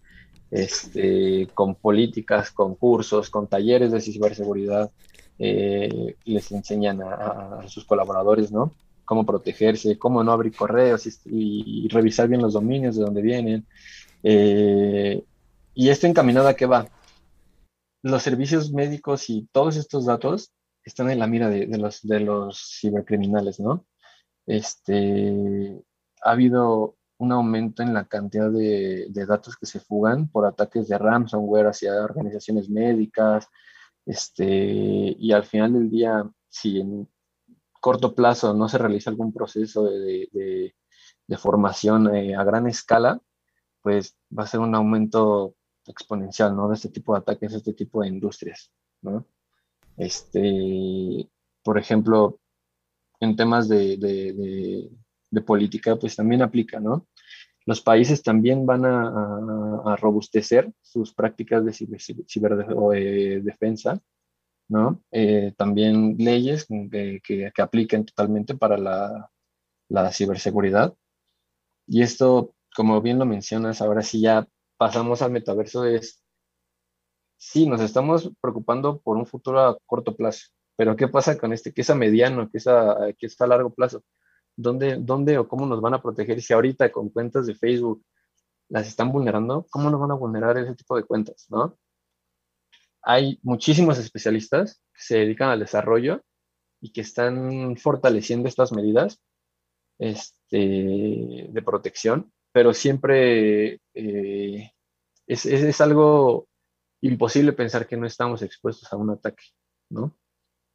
[0.51, 4.91] este, con políticas, con cursos, con talleres de ciberseguridad,
[5.38, 8.73] eh, les enseñan a, sus colaboradores, ¿no?
[9.03, 13.65] Cómo protegerse, cómo no abrir correos y, revisar bien los dominios de donde vienen.
[14.23, 15.23] Eh,
[15.73, 16.88] y esto encaminado a qué va.
[18.01, 20.51] Los servicios médicos y todos estos datos
[20.84, 23.86] están en la mira de, los, de los cibercriminales, ¿no?
[24.45, 25.81] Este,
[26.21, 30.97] ha habido un aumento en la cantidad de, datos que se fugan por ataques de
[30.97, 33.47] ransomware hacia organizaciones médicas,
[34.06, 34.45] este,
[35.17, 37.10] y al final del día, si en
[37.82, 40.73] corto plazo no se realiza algún proceso de,
[41.38, 43.19] formación eh, a gran escala,
[43.82, 46.67] pues va a ser un aumento exponencial, ¿no?
[46.67, 49.28] De este tipo de ataques, de este tipo de industrias, ¿no?
[49.97, 51.30] Este,
[51.63, 52.39] por ejemplo,
[53.19, 54.89] en temas de,
[55.36, 57.08] de, política, pues también aplica, ¿no?
[57.65, 61.74] Los países también van a, robustecer sus prácticas de
[62.28, 64.02] ciberdefensa,
[64.67, 65.02] ¿no?
[65.12, 69.30] Eh, también leyes que, que, apliquen totalmente para la,
[69.89, 70.95] la, ciberseguridad.
[71.88, 76.24] Y esto, como bien lo mencionas, ahora sí ya pasamos al metaverso, es,
[77.38, 81.74] sí, nos estamos preocupando por un futuro a corto plazo, pero ¿qué pasa con este?
[81.74, 82.50] ¿Qué es a mediano?
[82.50, 84.04] ¿Qué es a, qué es a largo plazo?
[84.56, 88.04] ¿Dónde, ¿Dónde o cómo nos van a proteger si ahorita con cuentas de Facebook
[88.70, 89.65] las están vulnerando?
[89.70, 91.46] ¿Cómo nos van a vulnerar ese tipo de cuentas?
[91.50, 91.78] ¿no?
[93.02, 96.24] Hay muchísimos especialistas que se dedican al desarrollo
[96.82, 99.22] y que están fortaleciendo estas medidas
[100.00, 104.72] este, de protección, pero siempre eh,
[105.28, 106.48] es, es, es, algo
[107.02, 109.43] imposible pensar que no estamos expuestos a un ataque,
[109.89, 110.16] ¿no?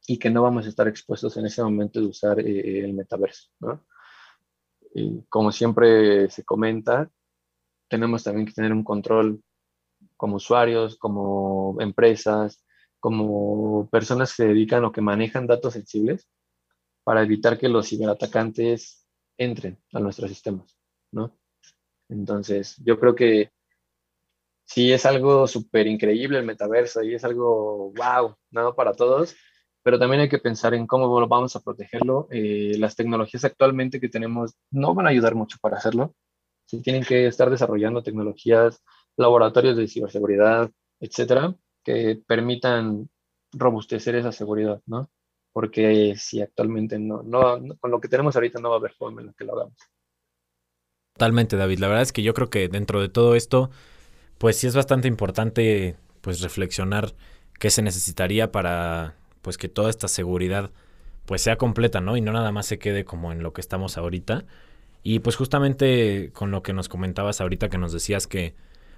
[0.07, 3.49] Y que no vamos a estar expuestos en ese momento de usar eh, el metaverso.
[3.59, 3.85] ¿no?
[4.93, 7.09] Y como siempre se comenta,
[7.87, 9.43] tenemos también que tener un control
[10.17, 12.63] como usuarios, como empresas,
[12.99, 16.29] como personas que se dedican o que manejan datos sensibles
[17.03, 20.77] para evitar que los ciberatacantes entren a nuestros sistemas,
[21.11, 21.35] ¿no?
[22.09, 23.51] Entonces, yo creo que
[24.65, 28.75] sí es algo súper increíble el metaverso y es algo wow, ¿no?
[28.75, 29.35] Para todos,
[29.83, 32.27] pero también hay que pensar en cómo vamos a protegerlo.
[32.29, 36.13] Eh, las tecnologías actualmente que tenemos no van a ayudar mucho para hacerlo.
[36.65, 38.83] Se tienen que estar desarrollando tecnologías,
[39.17, 40.69] laboratorios de ciberseguridad,
[40.99, 43.09] etcétera, que permitan
[43.53, 45.09] robustecer esa seguridad, ¿no?
[45.51, 49.21] Porque si actualmente no, no, con lo que tenemos ahorita no va a haber forma
[49.21, 49.77] en la que lo hagamos.
[51.13, 51.79] Totalmente, David.
[51.79, 53.69] La verdad es que yo creo que dentro de todo esto,
[54.37, 57.15] pues sí es bastante importante pues reflexionar
[57.59, 60.71] qué se necesitaría para pues que toda esta seguridad
[61.25, 62.17] pues sea completa, ¿no?
[62.17, 64.45] Y no nada más se quede como en lo que estamos ahorita.
[65.03, 68.53] Y pues justamente con lo que nos comentabas ahorita que nos decías que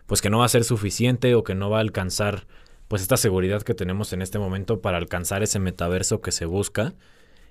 [0.05, 2.45] pues que no va a ser suficiente o que no va a alcanzar
[2.87, 6.93] pues esta seguridad que tenemos en este momento para alcanzar ese metaverso que se busca.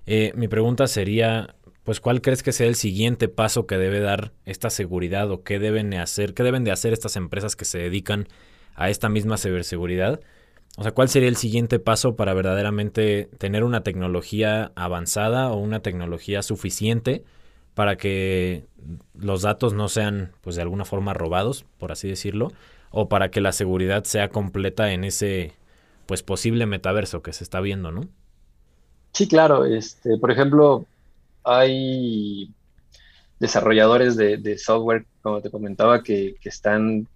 [0.06, 4.32] Eh, mi pregunta sería, pues, ¿cuál crees que sea el siguiente paso que debe dar
[4.44, 7.78] esta seguridad o qué deben de hacer, qué deben de hacer estas empresas que se
[7.78, 8.28] dedican
[8.74, 10.20] a esta misma ciberseguridad?
[10.76, 15.80] O sea, ¿cuál sería el siguiente paso para verdaderamente tener una tecnología avanzada o una
[15.80, 17.24] tecnología suficiente
[17.74, 18.64] para que
[19.14, 22.52] los datos no sean, pues, de alguna forma robados, por así decirlo,
[22.90, 25.52] o para que la seguridad sea completa en ese,
[26.06, 28.08] pues, posible metaverso que se está viendo, ¿no?
[29.12, 29.66] Sí, claro.
[29.66, 30.86] Este, por ejemplo,
[31.44, 32.50] hay
[33.38, 37.08] desarrolladores de, software, como te comentaba, que, que están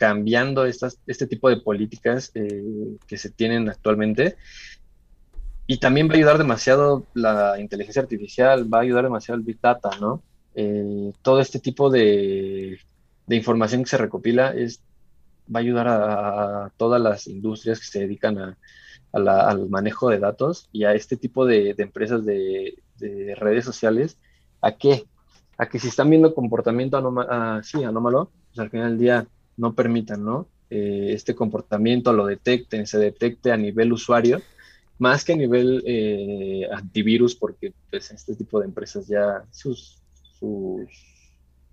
[0.00, 4.36] cambiando estas, este tipo de políticas eh, que se tienen actualmente.
[5.66, 9.60] Y también va a ayudar demasiado la inteligencia artificial, va a ayudar demasiado el Big
[9.60, 10.22] Data, ¿no?
[10.54, 12.80] Eh, todo este tipo de,
[13.26, 14.82] de, información que se recopila es,
[15.54, 18.56] va a ayudar a, todas las industrias que se dedican a,
[19.12, 24.16] al manejo de datos y a este tipo de, de empresas de, de, redes sociales.
[24.62, 25.04] ¿A qué?
[25.58, 29.26] A que si están viendo comportamiento anómalo, sí, anómalo, pues al final del día
[29.60, 30.48] no permitan, ¿no?
[30.70, 34.40] Eh, este comportamiento lo detecten, se detecte a nivel usuario,
[34.98, 39.98] más que a nivel eh, antivirus, porque pues, este tipo de empresas ya sus,
[40.38, 40.88] sus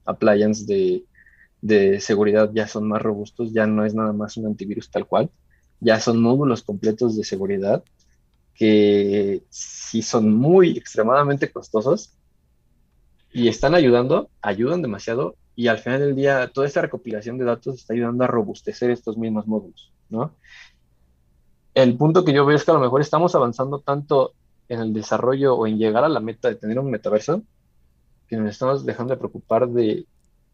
[0.06, 1.06] appliances de,
[1.62, 5.30] de seguridad ya son más robustos, ya no es nada más un antivirus tal cual,
[5.80, 7.84] ya son módulos completos de seguridad
[8.54, 12.14] que sí son muy extremadamente costosos
[13.32, 17.76] y están ayudando, ayudan demasiado y al final del día toda esta recopilación de datos
[17.76, 20.36] está ayudando a robustecer estos mismos módulos, ¿no?
[21.74, 24.34] El punto que yo veo es que a lo mejor estamos avanzando tanto
[24.70, 27.42] en el desarrollo o en llegar a la meta de tener un metaverso
[28.28, 30.06] que nos estamos dejando de preocupar de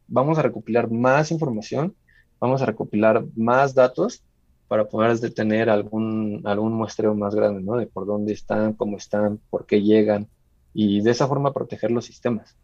[0.08, 1.94] vamos a recopilar más información,
[2.40, 4.24] vamos a recopilar más datos
[4.70, 7.76] para poder tener algún, algún muestreo más grande, ¿no?
[7.76, 10.30] De por dónde están, cómo están, por qué llegan
[10.74, 12.56] y de esa forma proteger los sistemas.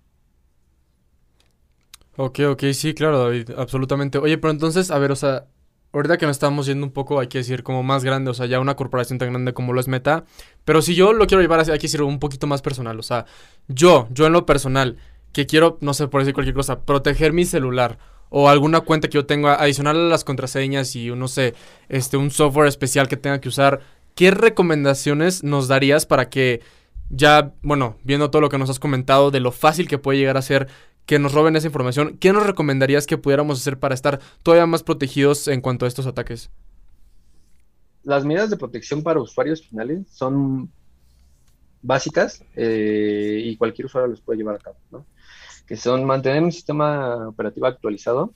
[2.22, 4.18] Ok, ok, sí, claro, David, absolutamente.
[4.18, 5.46] Oye, pero entonces, a ver, o sea,
[5.94, 8.46] ahorita que nos estamos yendo un poco, hay que decir, como más grande, o sea,
[8.46, 10.26] ya una corporación tan grande como lo es Meta,
[10.66, 13.26] pero si yo lo quiero llevar hay que decir un poquito más personal, o sea,
[13.70, 14.98] yo, yo en lo personal,
[15.32, 19.16] que quiero, no sé, por decir cualquier cosa, proteger mi celular o alguna cuenta que
[19.16, 21.54] yo tenga adicional a las contraseñas y, no sé,
[21.88, 23.80] este, un software especial que tenga que usar,
[24.16, 26.60] ¿qué recomendaciones nos darías para que
[27.10, 30.36] ya, bueno, viendo todo lo que nos has comentado de lo fácil que puede llegar
[30.36, 30.68] a ser
[31.10, 34.84] que nos roben esa información, ¿qué nos recomendarías que pudiéramos hacer para estar todavía más
[34.84, 36.52] protegidos en cuanto a estos ataques?
[38.04, 40.70] Las medidas de protección para usuarios finales son
[41.82, 45.08] básicas eh, y cualquier usuario los puede llevar a cabo, ¿no?
[45.66, 48.32] Que son mantener un sistema operativo actualizado,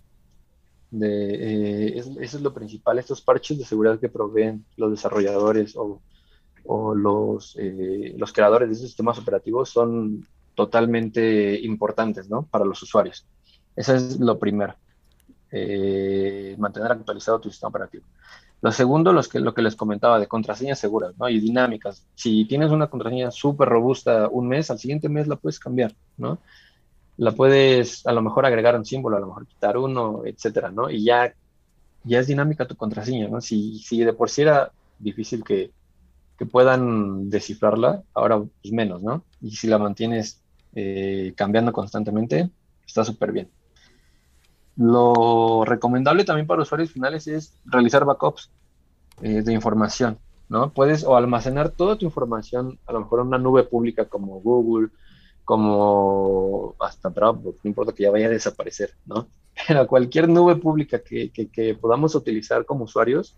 [0.99, 7.55] eh, eso es lo principal, estos parches de seguridad que proveen los desarrolladores o, los,
[7.59, 10.26] eh, los creadores de esos sistemas operativos son
[10.56, 12.43] totalmente importantes ¿no?
[12.43, 13.26] para los usuarios.
[13.76, 14.76] Eso es lo primero,
[15.51, 18.04] eh, mantener actualizado tu sistema operativo.
[18.62, 21.28] Lo segundo, los que, lo que les comentaba de contraseñas seguras ¿no?
[21.28, 22.08] y dinámicas.
[22.16, 26.39] Si tienes una contraseña súper robusta un mes, al siguiente mes la puedes cambiar, ¿no?
[27.18, 30.89] La puedes a lo mejor agregar un símbolo, a lo mejor quitar uno, etcétera, ¿no?
[30.89, 31.34] Y ya,
[32.06, 33.41] ya es dinámica tu contraseña, ¿no?
[33.41, 35.72] Si, si de por sí era difícil que,
[36.38, 39.24] que puedan descifrarla, ahora pues menos, ¿no?
[39.41, 40.41] Y si la mantienes
[40.76, 42.49] eh, cambiando constantemente,
[42.86, 43.49] está súper bien.
[44.76, 48.51] Lo recomendable también para usuarios finales es realizar backups
[49.21, 50.17] eh, de información,
[50.49, 50.74] ¿no?
[50.74, 54.89] Puedes o almacenar toda tu información, a lo mejor en una nube pública como Google,
[55.45, 59.28] como hasta Dropbox, no importa que ya vaya a desaparecer, ¿no?
[59.67, 63.38] Pero cualquier nube pública que, que, podamos utilizar como usuarios,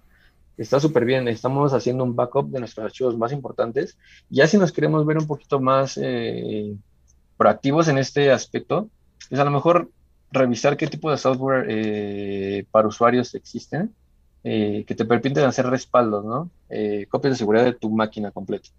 [0.57, 1.27] está súper bien.
[1.27, 3.97] Estamos haciendo un backup de nuestros archivos más importantes.
[4.29, 6.73] Ya si nos queremos ver un poquito más eh,
[7.37, 8.89] proactivos en este aspecto,
[9.29, 9.89] es a lo mejor
[10.31, 13.93] revisar qué tipo de software eh, para usuarios existen
[14.43, 16.49] eh, que te permiten hacer respaldos, ¿no?
[16.69, 18.69] Eh, copias de seguridad de tu máquina completa.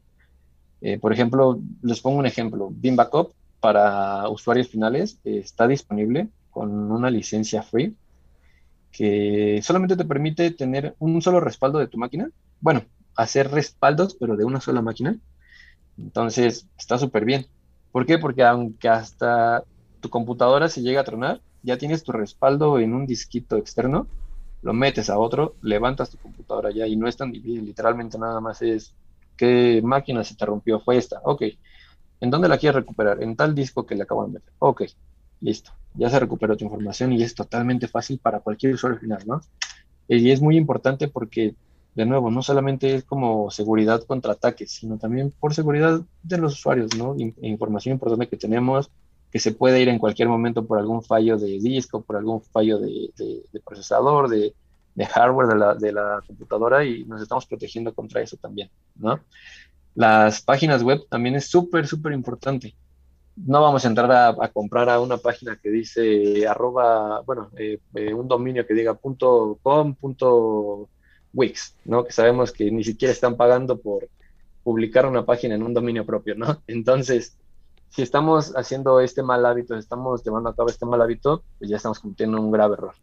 [1.00, 2.68] por ejemplo, les pongo un ejemplo.
[2.70, 7.96] Beam Backup para usuarios finales está disponible con una licencia free
[8.92, 12.30] que solamente te permite tener un solo respaldo de tu máquina.
[12.60, 12.82] Bueno,
[13.16, 15.18] hacer respaldos, pero de una sola máquina.
[15.98, 17.46] Entonces, está súper bien.
[17.96, 18.18] ¿Por qué?
[18.18, 19.64] Porque aunque hasta
[20.00, 24.06] tu computadora se llega a tronar, ya tienes tu respaldo en un disquito externo,
[24.60, 28.38] lo metes a otro, levantas tu computadora ya y no es tan difícil, literalmente nada
[28.38, 28.92] más es
[29.34, 31.44] qué máquina se te rompió, fue esta, ok.
[32.20, 33.22] ¿En dónde la quieres recuperar?
[33.22, 34.52] En tal disco que le acabo de meter.
[34.58, 34.82] Ok,
[35.40, 35.70] listo.
[35.94, 39.40] Ya se recuperó tu información y es totalmente fácil para cualquier usuario final, ¿no?
[40.06, 41.54] Y es muy importante porque
[41.96, 46.52] de nuevo, no solamente es como seguridad contra ataques, sino también por seguridad de los
[46.52, 47.16] usuarios, ¿no?
[47.40, 48.90] información importante que tenemos,
[49.32, 52.78] que se puede ir en cualquier momento por algún fallo de disco, por algún fallo
[52.78, 53.10] de,
[53.64, 54.52] procesador, de,
[55.06, 59.18] hardware de la, computadora y nos estamos protegiendo contra eso también, ¿no?
[59.94, 62.74] Las páginas web también es súper, súper importante.
[63.36, 68.12] No vamos a entrar a, comprar a una página que dice arroba, bueno, eh, eh,
[68.12, 70.90] un dominio que diga punto .com, punto
[71.32, 72.04] Wix, ¿no?
[72.04, 74.08] Que sabemos que ni siquiera están pagando por
[74.62, 76.62] publicar una página en un dominio propio, ¿no?
[76.66, 77.36] Entonces,
[77.90, 81.76] si estamos haciendo este mal hábito, estamos llevando a cabo este mal hábito, pues ya
[81.76, 82.94] estamos cometiendo un grave error.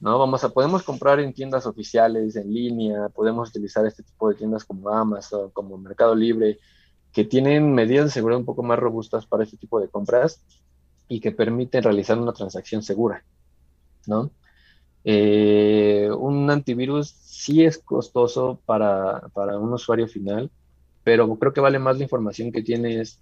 [0.00, 0.18] ¿no?
[0.18, 4.64] Vamos a, podemos comprar en tiendas oficiales, en línea, podemos utilizar este tipo de tiendas
[4.64, 6.58] como Amazon, como Mercado Libre,
[7.12, 10.42] que tienen medidas de seguridad un poco más robustas para este tipo de compras
[11.08, 13.24] y que permiten realizar una transacción segura,
[14.06, 14.30] ¿no?
[15.04, 20.50] Eh, un antivirus sí es costoso para, para, un usuario final,
[21.04, 23.20] pero creo que vale más la información que tienes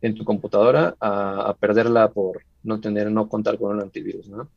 [0.00, 4.48] en tu computadora a, perderla por no tener, no contar con un antivirus, ¿no?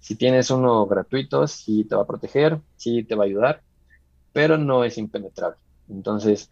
[0.00, 3.62] Si tienes uno gratuito, sí te va a proteger, sí te va a ayudar,
[4.32, 5.58] pero no es impenetrable.
[5.88, 6.50] Entonces,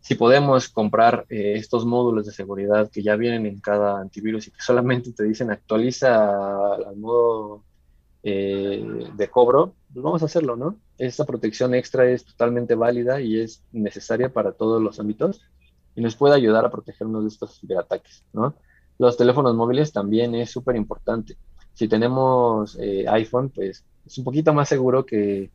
[0.00, 4.50] si podemos comprar eh, estos módulos de seguridad que ya vienen en cada antivirus y
[4.50, 7.64] que solamente te dicen actualiza al modo
[8.28, 10.80] eh, de cobro, pues vamos a hacerlo, ¿no?
[10.98, 15.42] Esta protección extra es totalmente válida y es necesaria para todos los ámbitos
[15.94, 18.56] y nos puede ayudar a protegernos de estos ciberataques, ¿no?
[18.98, 21.36] Los teléfonos móviles también es súper importante.
[21.72, 25.52] Si tenemos eh, iPhone, pues es un poquito más seguro que,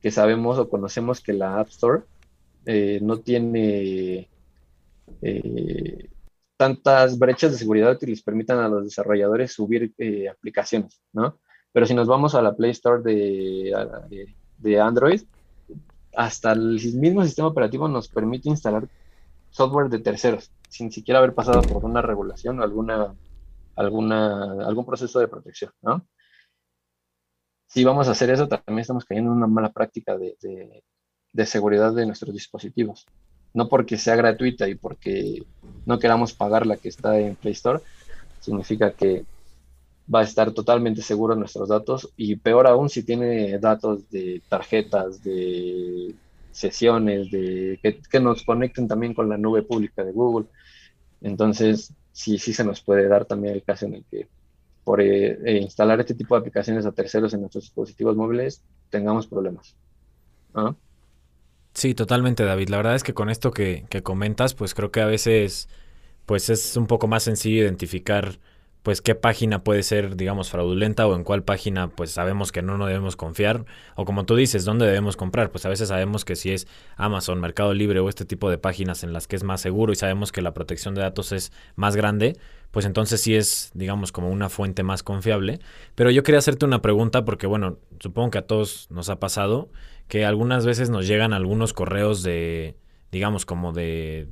[0.00, 2.02] que, sabemos o conocemos que la App Store
[2.66, 4.28] eh, no tiene
[6.56, 9.92] tantas brechas de seguridad que les permitan a los desarrolladores subir
[10.30, 11.40] aplicaciones, ¿no?
[11.76, 13.70] Pero si nos vamos a la Play Store de,
[14.56, 15.20] de, Android,
[16.16, 18.88] hasta el mismo sistema operativo nos permite instalar
[19.50, 23.14] software de terceros, sin siquiera haber pasado por una regulación o alguna,
[23.74, 26.06] alguna, algún proceso de protección, ¿no?
[27.66, 30.82] Si vamos a hacer eso, también estamos cayendo en una mala práctica de, de,
[31.34, 33.04] de seguridad de nuestros dispositivos.
[33.52, 35.44] No porque sea gratuita y porque
[35.84, 37.82] no queramos pagar la que está en Play Store,
[38.40, 39.26] significa que
[40.12, 45.22] va a estar totalmente seguro nuestros datos y peor aún si tiene datos de tarjetas,
[45.22, 46.14] de
[46.52, 50.46] sesiones, de que, nos conecten también con la nube pública de Google.
[51.20, 54.28] Entonces, sí, sí se nos puede dar también el caso en el que
[54.84, 59.26] por eh, eh, instalar este tipo de aplicaciones a terceros en nuestros dispositivos móviles tengamos
[59.26, 59.74] problemas.
[61.74, 62.68] Sí, totalmente, David.
[62.68, 65.68] La verdad es que con esto que, que comentas, pues creo que a veces
[66.24, 68.38] pues es un poco más sencillo identificar
[68.86, 72.78] pues qué página puede ser, digamos, fraudulenta o en cuál página pues sabemos que no
[72.78, 73.64] nos debemos confiar
[73.96, 77.40] o como tú dices, dónde debemos comprar, pues a veces sabemos que si es Amazon,
[77.40, 80.30] Mercado Libre o este tipo de páginas en las que es más seguro y sabemos
[80.30, 82.36] que la protección de datos es más grande,
[82.70, 85.58] pues entonces sí es, digamos, como una fuente más confiable.
[85.96, 89.68] Pero yo quería hacerte una pregunta porque, bueno, supongo que a todos nos ha pasado
[90.06, 92.76] que algunas veces nos llegan algunos correos de,
[93.10, 94.28] digamos, como de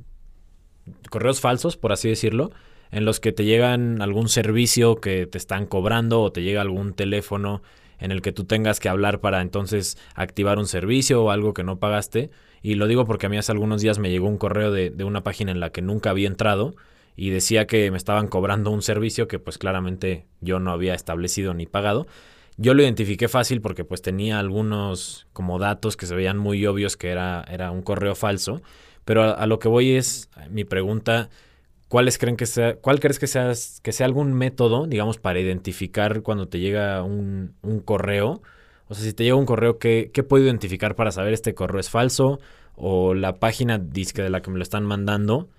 [1.09, 2.51] correos falsos, por así decirlo,
[2.91, 6.93] en los que te llegan algún servicio que te están cobrando o te llega algún
[6.93, 7.61] teléfono
[7.99, 11.63] en el que tú tengas que hablar para entonces activar un servicio o algo que
[11.63, 12.29] no pagaste.
[12.61, 15.03] Y lo digo porque a mí hace algunos días me llegó un correo de, de
[15.03, 16.75] una página en la que nunca había entrado
[17.15, 21.53] y decía que me estaban cobrando un servicio que pues claramente yo no había establecido
[21.53, 22.07] ni pagado.
[22.57, 26.97] Yo lo identifiqué fácil porque pues tenía algunos como datos que se veían muy obvios
[26.97, 28.61] que era, era un correo falso.
[29.03, 31.29] Pero a, a lo que voy es, mi pregunta
[31.87, 36.23] ¿Cuáles creen que sea, cuál crees que sea, que sea algún método, digamos, para identificar
[36.23, 37.55] cuando te llega un,
[37.85, 38.41] correo?
[38.87, 41.79] O sea, si te llega un correo, ¿qué, ¿qué, puedo identificar para saber este correo
[41.79, 42.39] es falso?
[42.75, 45.49] O la página disque de la que me lo están mandando,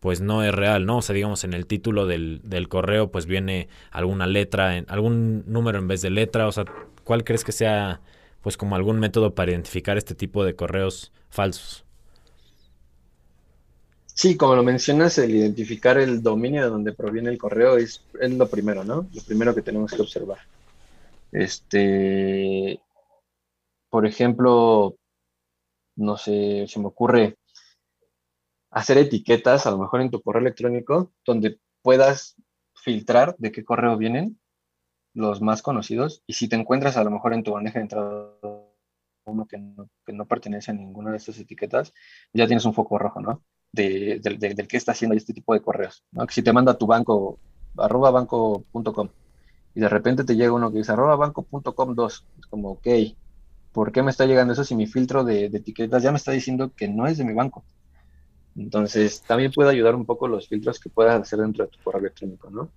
[0.00, 0.98] pues no es real, ¿no?
[0.98, 5.78] O sea, digamos, en el título del, del correo, pues viene alguna letra, algún número
[5.78, 6.48] en vez de letra.
[6.48, 6.64] O sea,
[7.04, 8.00] ¿cuál crees que sea,
[8.42, 11.85] pues, como algún método para identificar este tipo de correos falsos?
[14.16, 18.48] Sí, como lo mencionas, el identificar el dominio de donde proviene el correo es, lo
[18.48, 19.06] primero, ¿no?
[19.12, 20.38] Lo primero que tenemos que observar.
[21.32, 22.80] Este,
[23.90, 24.96] por ejemplo,
[25.96, 27.36] no sé, se me ocurre
[28.70, 32.36] hacer etiquetas, a lo mejor en tu correo electrónico, donde puedas
[32.74, 34.40] filtrar de qué correo vienen
[35.12, 38.32] los más conocidos y si te encuentras a lo mejor en tu bandeja de entrada
[39.26, 41.92] uno que no, que no pertenece a ninguna de estas etiquetas,
[42.32, 43.42] ya tienes un foco rojo, ¿no?
[43.76, 46.26] De, del que está haciendo este tipo de correos, ¿no?
[46.26, 47.38] Que si te manda tu banco,
[47.76, 49.08] arroba banco.com,
[49.74, 52.86] y de repente te llega uno que dice arroba banco.com 2, es como, ok,
[53.72, 56.32] ¿por qué me está llegando eso si mi filtro de, de, etiquetas ya me está
[56.32, 57.64] diciendo que no es de mi banco?
[58.56, 62.00] Entonces, también puede ayudar un poco los filtros que puedas hacer dentro de tu correo
[62.00, 62.70] electrónico, ¿no?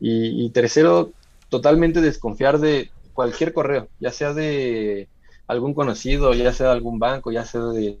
[0.00, 1.12] Y, y tercero,
[1.50, 5.08] totalmente desconfiar de cualquier correo, ya sea de
[5.46, 8.00] algún conocido, ya sea de algún banco, ya sea de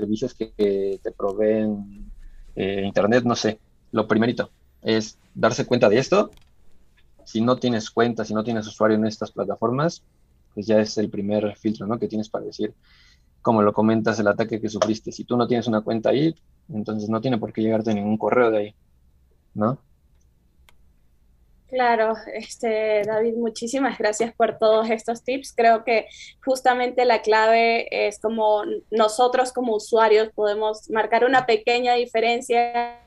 [0.00, 2.10] servicios que, te proveen
[2.56, 3.58] eh, internet, no sé.
[3.92, 4.50] Lo primerito
[4.82, 6.30] es darse cuenta de esto.
[7.24, 10.02] Si no tienes cuenta, si no tienes usuario en estas plataformas,
[10.54, 11.98] pues ya es el primer filtro ¿no?
[11.98, 12.74] que tienes para decir,
[13.42, 15.12] como lo comentas, el ataque que sufriste.
[15.12, 16.34] Si tú no tienes una cuenta ahí,
[16.68, 18.74] entonces no tiene por qué llegarte ningún correo de ahí,
[19.54, 19.78] ¿no?
[21.70, 25.52] Claro, este, David, muchísimas gracias por todos estos tips.
[25.56, 26.06] Creo que
[26.44, 33.00] justamente la clave es como nosotros como usuarios podemos marcar una pequeña diferencia.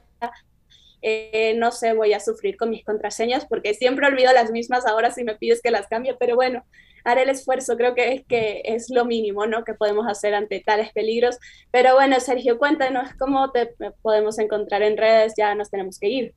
[1.01, 5.11] Eh, no sé, voy a sufrir con mis contraseñas porque siempre olvido las mismas ahora
[5.11, 6.63] si me pides que las cambie, pero bueno,
[7.03, 9.65] haré el esfuerzo, creo que es, que es lo mínimo ¿no?
[9.65, 11.37] que podemos hacer ante tales peligros.
[11.71, 16.33] Pero bueno, Sergio, cuéntanos cómo te podemos encontrar en redes, ya nos tenemos que ir.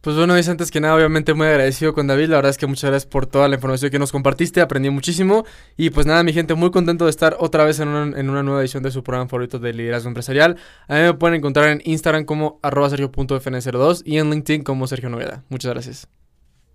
[0.00, 2.30] Pues bueno, es antes que nada, obviamente muy agradecido con David.
[2.30, 4.62] La verdad es que muchas gracias por toda la información que nos compartiste.
[4.62, 5.44] Aprendí muchísimo.
[5.76, 8.42] Y pues nada, mi gente, muy contento de estar otra vez en una, en una
[8.42, 10.56] nueva edición de su programa favorito de liderazgo empresarial.
[10.88, 15.10] A mí me pueden encontrar en Instagram como arroba sergio.fn02 y en LinkedIn como Sergio
[15.10, 15.44] Nogueda.
[15.50, 16.08] Muchas gracias.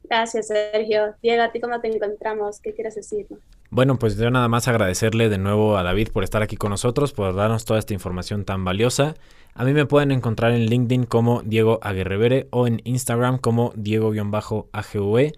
[0.04, 1.16] Gracias, Sergio.
[1.24, 2.60] Diego, ¿a ti cómo te encontramos?
[2.60, 3.26] ¿Qué quieres decir?
[3.72, 7.12] Bueno, pues yo nada más agradecerle de nuevo a David por estar aquí con nosotros,
[7.12, 9.16] por darnos toda esta información tan valiosa.
[9.58, 15.32] A mí me pueden encontrar en LinkedIn como Diego Aguerrevere o en Instagram como Diego-AGV.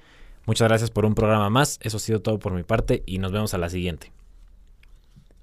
[0.48, 1.78] Muchas gracias por un programa más.
[1.84, 4.12] Eso ha sido todo por mi parte y nos vemos a la siguiente.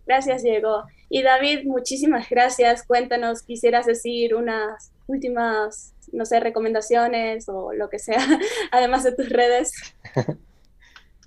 [0.08, 0.82] Gracias, Diego.
[1.08, 2.84] Y David, muchísimas gracias.
[2.84, 8.26] Cuéntanos, quisieras decir unas últimas, no sé, recomendaciones o lo que sea,
[8.72, 9.72] además de tus redes.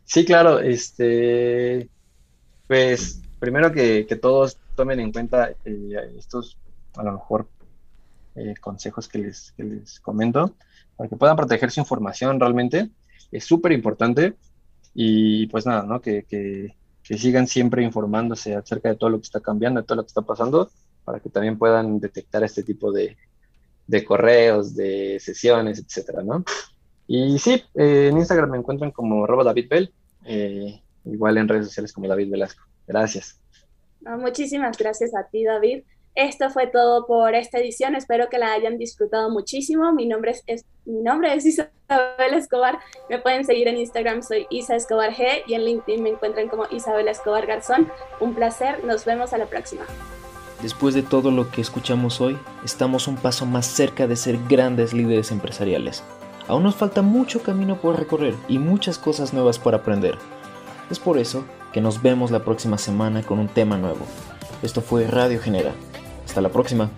[0.09, 0.61] Sí, claro.
[0.61, 1.89] Este,
[2.65, 6.55] pues primero que, que todos tomen en cuenta eh, estos
[6.97, 7.47] a lo mejor
[8.35, 10.55] eh, consejos que les, que les comento,
[10.95, 12.89] para que puedan proteger su información realmente.
[13.31, 14.35] Es súper importante
[14.93, 16.01] y pues nada, ¿no?
[16.01, 20.03] Que, que, sigan siempre informándose acerca de todo lo que está cambiando, de todo lo
[20.03, 20.69] que está pasando,
[21.05, 23.15] para que también puedan detectar este tipo de,
[23.87, 26.43] de correos, de sesiones, etcétera, ¿no?
[27.07, 29.93] Y sí, eh, en Instagram me encuentran como arroba David Bell,
[30.25, 32.63] eh, igual en redes sociales como David Velasco.
[32.85, 33.39] Gracias.
[34.01, 35.83] muchísimas gracias a ti, David.
[36.17, 37.93] Esto fue todo por esta edición.
[37.93, 39.93] Espero que la hayan disfrutado muchísimo.
[39.93, 42.79] Mi nombre es, mi nombre es Isabel Escobar.
[43.07, 46.65] Me pueden seguir en Instagram, soy Isa Escobar G y en LinkedIn me encuentran como
[46.71, 47.91] Isabel Escobar Garzón.
[48.19, 48.83] Un placer.
[48.83, 49.83] Nos vemos a la próxima.
[50.63, 54.93] Después de todo lo que escuchamos hoy, estamos un paso más cerca de ser grandes
[54.93, 56.03] líderes empresariales.
[56.47, 60.17] Aún nos falta mucho camino por recorrer y muchas cosas nuevas por aprender.
[60.89, 64.03] Es por eso que nos vemos la próxima semana con un tema nuevo.
[64.63, 65.75] Esto fue Radio Genera.
[66.37, 66.91] Hasta la próxima.